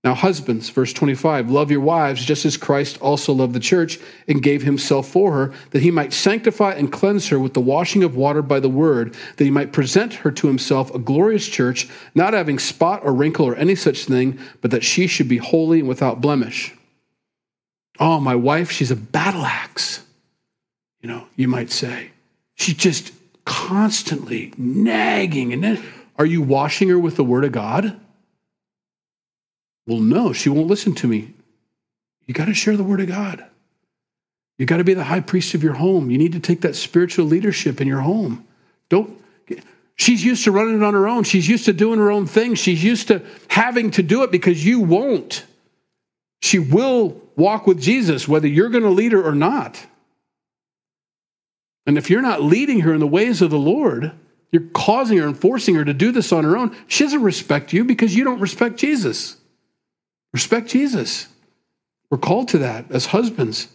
[0.04, 4.42] Now, husbands, verse 25, love your wives just as Christ also loved the church and
[4.42, 8.16] gave himself for her, that he might sanctify and cleanse her with the washing of
[8.16, 12.34] water by the word, that he might present her to himself a glorious church, not
[12.34, 15.88] having spot or wrinkle or any such thing, but that she should be holy and
[15.88, 16.74] without blemish.
[18.00, 20.04] Oh, my wife, she's a battle axe,
[21.02, 22.10] you know, you might say.
[22.56, 23.14] She's just
[23.46, 25.54] constantly nagging.
[25.54, 25.84] And then,
[26.18, 28.00] are you washing her with the word of God?
[29.92, 31.34] Well, no, she won't listen to me.
[32.26, 33.46] You got to share the word of God.
[34.58, 36.10] You got to be the high priest of your home.
[36.10, 38.48] You need to take that spiritual leadership in your home.
[38.88, 39.20] Don't
[39.98, 41.26] She's used to running it on her own.
[41.26, 42.56] She's used to doing her own thing.
[42.56, 45.46] She's used to having to do it because you won't.
[46.42, 49.86] She will walk with Jesus whether you're going to lead her or not.
[51.86, 54.14] And if you're not leading her in the ways of the Lord,
[54.54, 56.74] you're causing her and forcing her to do this on her own.
[56.88, 59.36] She doesn't respect you because you don't respect Jesus.
[60.34, 61.28] Respect Jesus.
[62.10, 63.68] We're called to that as husbands.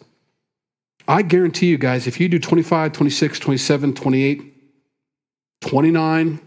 [1.08, 4.54] I guarantee you guys, if you do 25, 26, 27, 28,
[5.60, 6.40] 29,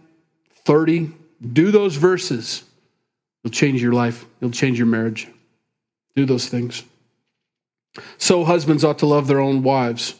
[0.65, 1.11] 30,
[1.53, 2.63] do those verses,
[3.43, 4.25] you'll change your life.
[4.41, 5.27] You'll change your marriage.
[6.15, 6.83] Do those things.
[8.17, 10.15] So husbands ought to love their own wives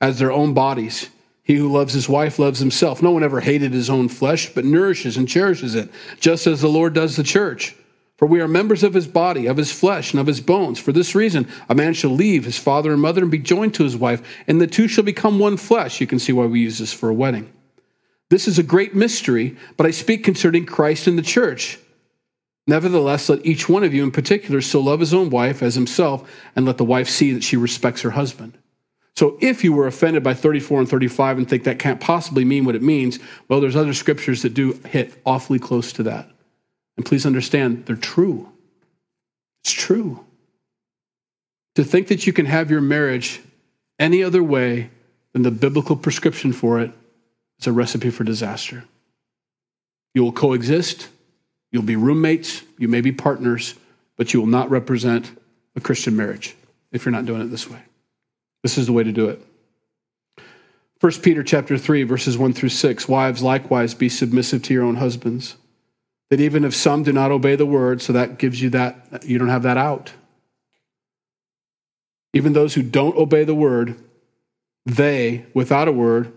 [0.00, 1.10] as their own bodies.
[1.42, 3.02] He who loves his wife loves himself.
[3.02, 6.68] No one ever hated his own flesh, but nourishes and cherishes it, just as the
[6.68, 7.74] Lord does the church.
[8.20, 10.78] For we are members of his body, of his flesh, and of his bones.
[10.78, 13.82] For this reason, a man shall leave his father and mother and be joined to
[13.82, 16.02] his wife, and the two shall become one flesh.
[16.02, 17.50] You can see why we use this for a wedding.
[18.28, 21.78] This is a great mystery, but I speak concerning Christ and the church.
[22.66, 26.30] Nevertheless, let each one of you in particular so love his own wife as himself,
[26.54, 28.58] and let the wife see that she respects her husband.
[29.16, 32.66] So if you were offended by 34 and 35 and think that can't possibly mean
[32.66, 33.18] what it means,
[33.48, 36.28] well, there's other scriptures that do hit awfully close to that.
[37.00, 38.46] And please understand, they're true.
[39.64, 40.22] It's true.
[41.76, 43.40] To think that you can have your marriage
[43.98, 44.90] any other way
[45.32, 46.92] than the biblical prescription for it
[47.58, 48.84] is a recipe for disaster.
[50.12, 51.08] You will coexist,
[51.72, 53.76] you'll be roommates, you may be partners,
[54.18, 55.30] but you will not represent
[55.76, 56.54] a Christian marriage
[56.92, 57.80] if you're not doing it this way.
[58.62, 59.40] This is the way to do it.
[61.00, 64.96] 1 Peter chapter 3 verses 1 through 6 wives likewise be submissive to your own
[64.96, 65.56] husbands
[66.30, 69.38] that even if some do not obey the word so that gives you that you
[69.38, 70.12] don't have that out.
[72.32, 73.96] Even those who don't obey the word
[74.86, 76.32] they without a word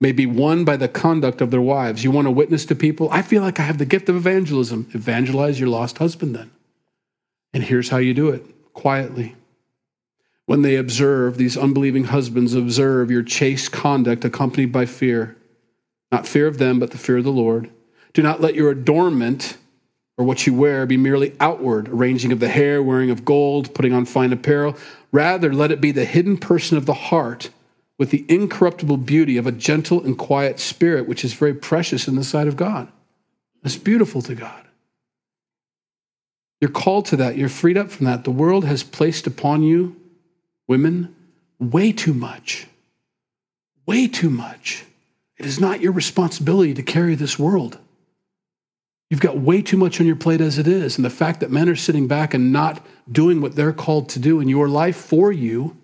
[0.00, 2.02] may be won by the conduct of their wives.
[2.02, 3.08] You want to witness to people?
[3.12, 4.88] I feel like i have the gift of evangelism.
[4.94, 6.50] Evangelize your lost husband then.
[7.52, 8.44] And here's how you do it.
[8.72, 9.36] Quietly.
[10.46, 15.36] When they observe, these unbelieving husbands observe your chaste conduct accompanied by fear.
[16.10, 17.70] Not fear of them, but the fear of the Lord.
[18.12, 19.56] Do not let your adornment
[20.18, 23.92] or what you wear be merely outward, arranging of the hair, wearing of gold, putting
[23.92, 24.76] on fine apparel.
[25.10, 27.50] Rather, let it be the hidden person of the heart
[27.98, 32.16] with the incorruptible beauty of a gentle and quiet spirit, which is very precious in
[32.16, 32.88] the sight of God.
[33.64, 34.64] It's beautiful to God.
[36.60, 37.36] You're called to that.
[37.36, 38.24] You're freed up from that.
[38.24, 39.96] The world has placed upon you
[40.68, 41.14] Women,
[41.58, 42.66] way too much.
[43.86, 44.84] Way too much.
[45.36, 47.78] It is not your responsibility to carry this world.
[49.12, 50.96] You've got way too much on your plate as it is.
[50.96, 54.18] And the fact that men are sitting back and not doing what they're called to
[54.18, 55.76] do in your life for you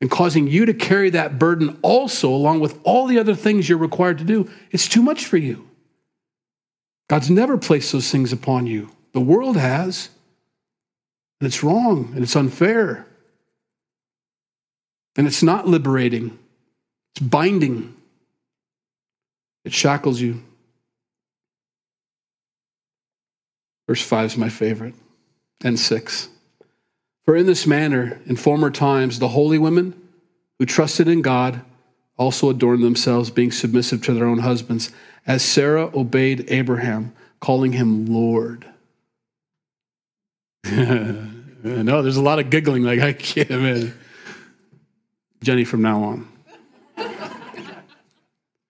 [0.00, 3.78] and causing you to carry that burden also, along with all the other things you're
[3.78, 5.68] required to do, it's too much for you.
[7.08, 8.90] God's never placed those things upon you.
[9.12, 10.08] The world has.
[11.40, 13.06] And it's wrong and it's unfair.
[15.16, 16.36] And it's not liberating,
[17.14, 17.94] it's binding.
[19.64, 20.42] It shackles you.
[23.90, 24.94] Verse 5 is my favorite,
[25.64, 26.28] and 6.
[27.24, 30.00] For in this manner, in former times, the holy women
[30.60, 31.62] who trusted in God
[32.16, 34.92] also adorned themselves, being submissive to their own husbands,
[35.26, 38.64] as Sarah obeyed Abraham, calling him Lord.
[40.70, 43.98] no, there's a lot of giggling, like, I can't, man.
[45.42, 46.28] Jenny from now on.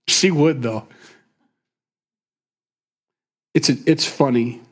[0.08, 0.88] she would, though.
[3.52, 4.62] It's, a, it's funny,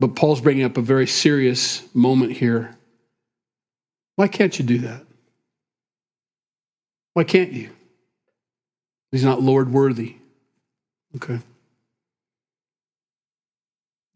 [0.00, 2.76] but Paul's bringing up a very serious moment here.
[4.16, 5.02] Why can't you do that?
[7.14, 7.70] Why can't you?
[9.10, 10.16] He's not Lord worthy.
[11.16, 11.40] Okay.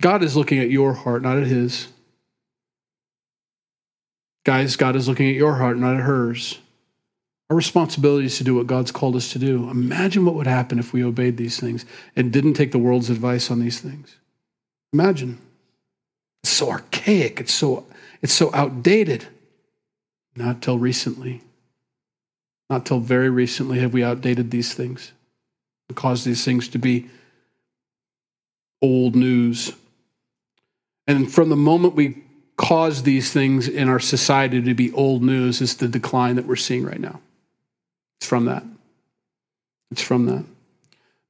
[0.00, 1.88] God is looking at your heart, not at his.
[4.44, 6.58] Guys, God is looking at your heart, not at hers.
[7.48, 9.70] Our responsibility is to do what God's called us to do.
[9.70, 11.84] Imagine what would happen if we obeyed these things
[12.16, 14.16] and didn't take the world's advice on these things.
[14.92, 15.38] Imagine.
[16.42, 17.86] It's so archaic, it's so,
[18.20, 19.26] it's so outdated.
[20.34, 21.42] Not till recently.
[22.70, 25.12] Not till very recently have we outdated these things
[25.88, 27.10] and caused these things to be
[28.80, 29.72] old news.
[31.06, 32.22] And from the moment we
[32.56, 36.56] caused these things in our society to be old news is the decline that we're
[36.56, 37.20] seeing right now.
[38.18, 38.64] It's from that.
[39.90, 40.44] It's from that.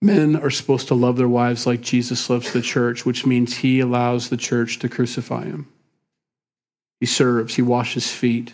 [0.03, 3.79] Men are supposed to love their wives like Jesus loves the church, which means he
[3.79, 5.69] allows the church to crucify him.
[6.99, 8.53] He serves, he washes feet,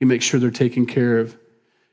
[0.00, 1.36] he makes sure they're taken care of.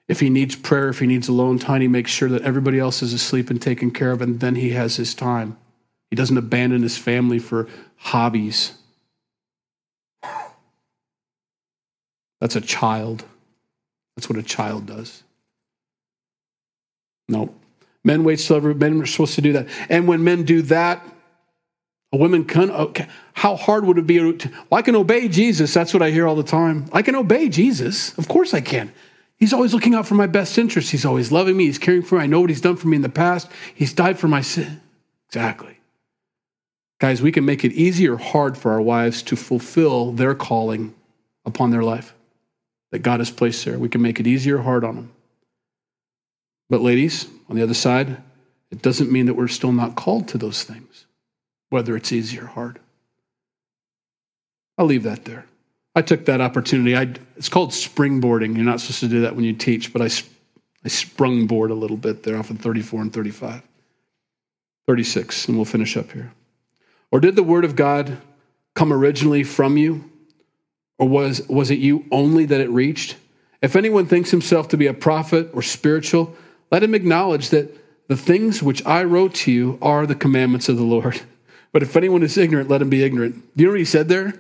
[0.08, 3.04] If he needs prayer, if he needs alone time, he makes sure that everybody else
[3.04, 5.58] is asleep and taken care of, and then he has his time.
[6.10, 7.68] He doesn't abandon his family for
[7.98, 8.74] hobbies.
[12.41, 13.26] That's a child.
[14.16, 15.22] That's what a child does.
[17.28, 17.54] No.
[18.08, 19.68] Men wait till every, men are supposed to do that.
[19.89, 21.05] And when men do that,
[22.14, 24.18] a woman can, okay, how hard would it be?
[24.18, 25.74] To, well, I can obey Jesus.
[25.74, 26.86] That's what I hear all the time.
[26.93, 28.18] I can obey Jesus.
[28.18, 28.93] Of course I can.
[29.36, 30.89] He's always looking out for my best interests.
[30.89, 31.66] He's always loving me.
[31.66, 32.24] He's caring for me.
[32.24, 33.51] I know what he's done for me in the past.
[33.76, 34.80] He's died for my sin.
[35.28, 35.78] Exactly.
[36.99, 40.95] Guys, we can make it easy or hard for our wives to fulfill their calling
[41.45, 42.16] upon their life
[42.91, 43.78] that God has placed there.
[43.78, 45.12] We can make it easy or hard on them.
[46.70, 48.22] But, ladies, on the other side,
[48.72, 51.05] it doesn't mean that we're still not called to those things,
[51.70, 52.80] whether it's easy or hard.
[54.78, 55.45] I'll leave that there.
[55.95, 56.95] I took that opportunity.
[56.95, 58.55] I, it's called springboarding.
[58.55, 60.09] You're not supposed to do that when you teach, but I,
[60.86, 63.63] I sprung board a little bit there off of 34 and 35.
[64.86, 66.32] 36, and we'll finish up here.
[67.11, 68.18] Or did the word of God
[68.76, 70.09] come originally from you?
[70.99, 73.18] Or was, was it you only that it reached?
[73.61, 76.36] If anyone thinks himself to be a prophet or spiritual,
[76.72, 77.76] let him acknowledge that
[78.07, 81.22] the things which I wrote to you are the commandments of the Lord.
[81.74, 83.36] But if anyone is ignorant, let him be ignorant.
[83.55, 84.34] Do you know what he said there?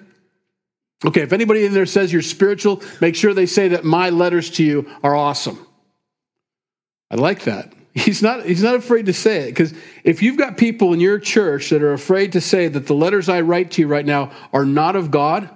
[1.05, 4.49] Okay, if anybody in there says you're spiritual, make sure they say that my letters
[4.51, 5.63] to you are awesome.
[7.11, 7.73] I like that.
[7.93, 9.73] He's not, he's not afraid to say it because
[10.03, 13.27] if you've got people in your church that are afraid to say that the letters
[13.27, 15.49] I write to you right now are not of God,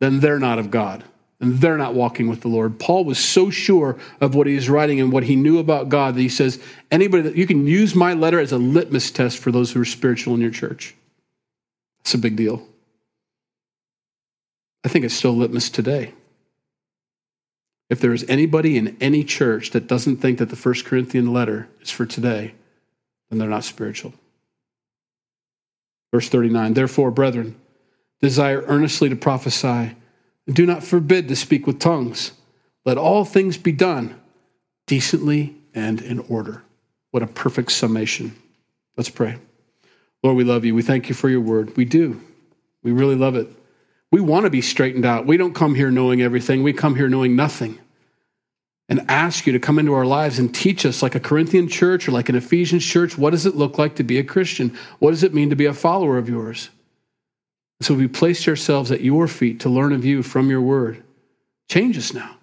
[0.00, 1.04] then they're not of God
[1.40, 2.78] and they're not walking with the Lord.
[2.78, 6.14] Paul was so sure of what he was writing and what he knew about God
[6.14, 9.50] that he says, anybody that you can use my letter as a litmus test for
[9.50, 10.94] those who are spiritual in your church.
[12.00, 12.66] It's a big deal.
[14.84, 16.14] I think it's still litmus today.
[17.88, 21.68] If there is anybody in any church that doesn't think that the First Corinthian letter
[21.80, 22.54] is for today,
[23.28, 24.12] then they're not spiritual.
[26.12, 27.56] Verse 39 Therefore, brethren,
[28.20, 29.96] desire earnestly to prophesy,
[30.54, 32.32] do not forbid to speak with tongues.
[32.84, 34.20] Let all things be done
[34.86, 36.62] decently and in order.
[37.10, 38.34] What a perfect summation.
[38.96, 39.38] Let's pray.
[40.22, 40.74] Lord, we love you.
[40.74, 41.76] We thank you for your word.
[41.76, 42.20] We do.
[42.82, 43.48] We really love it.
[44.10, 45.26] We want to be straightened out.
[45.26, 47.78] We don't come here knowing everything, we come here knowing nothing.
[48.88, 52.08] And ask you to come into our lives and teach us, like a Corinthian church
[52.08, 54.76] or like an Ephesian church, what does it look like to be a Christian?
[54.98, 56.70] What does it mean to be a follower of yours?
[57.82, 61.02] So we placed ourselves at your feet to learn of you from your word.
[61.68, 62.36] Change us now.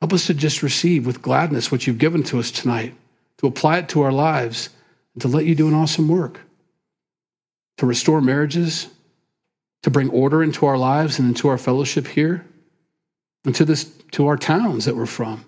[0.00, 2.94] Help us to just receive with gladness what you've given to us tonight,
[3.38, 4.68] to apply it to our lives,
[5.14, 6.40] and to let you do an awesome work,
[7.78, 8.88] to restore marriages,
[9.82, 12.44] to bring order into our lives and into our fellowship here,
[13.44, 15.44] and to this to our towns that we're from,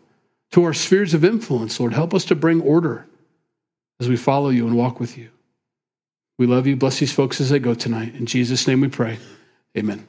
[0.52, 1.78] to our spheres of influence.
[1.80, 3.06] Lord, help us to bring order
[4.00, 5.30] as we follow you and walk with you.
[6.38, 6.76] We love you.
[6.76, 8.14] Bless these folks as they go tonight.
[8.14, 9.18] In Jesus' name we pray.
[9.76, 10.06] Amen.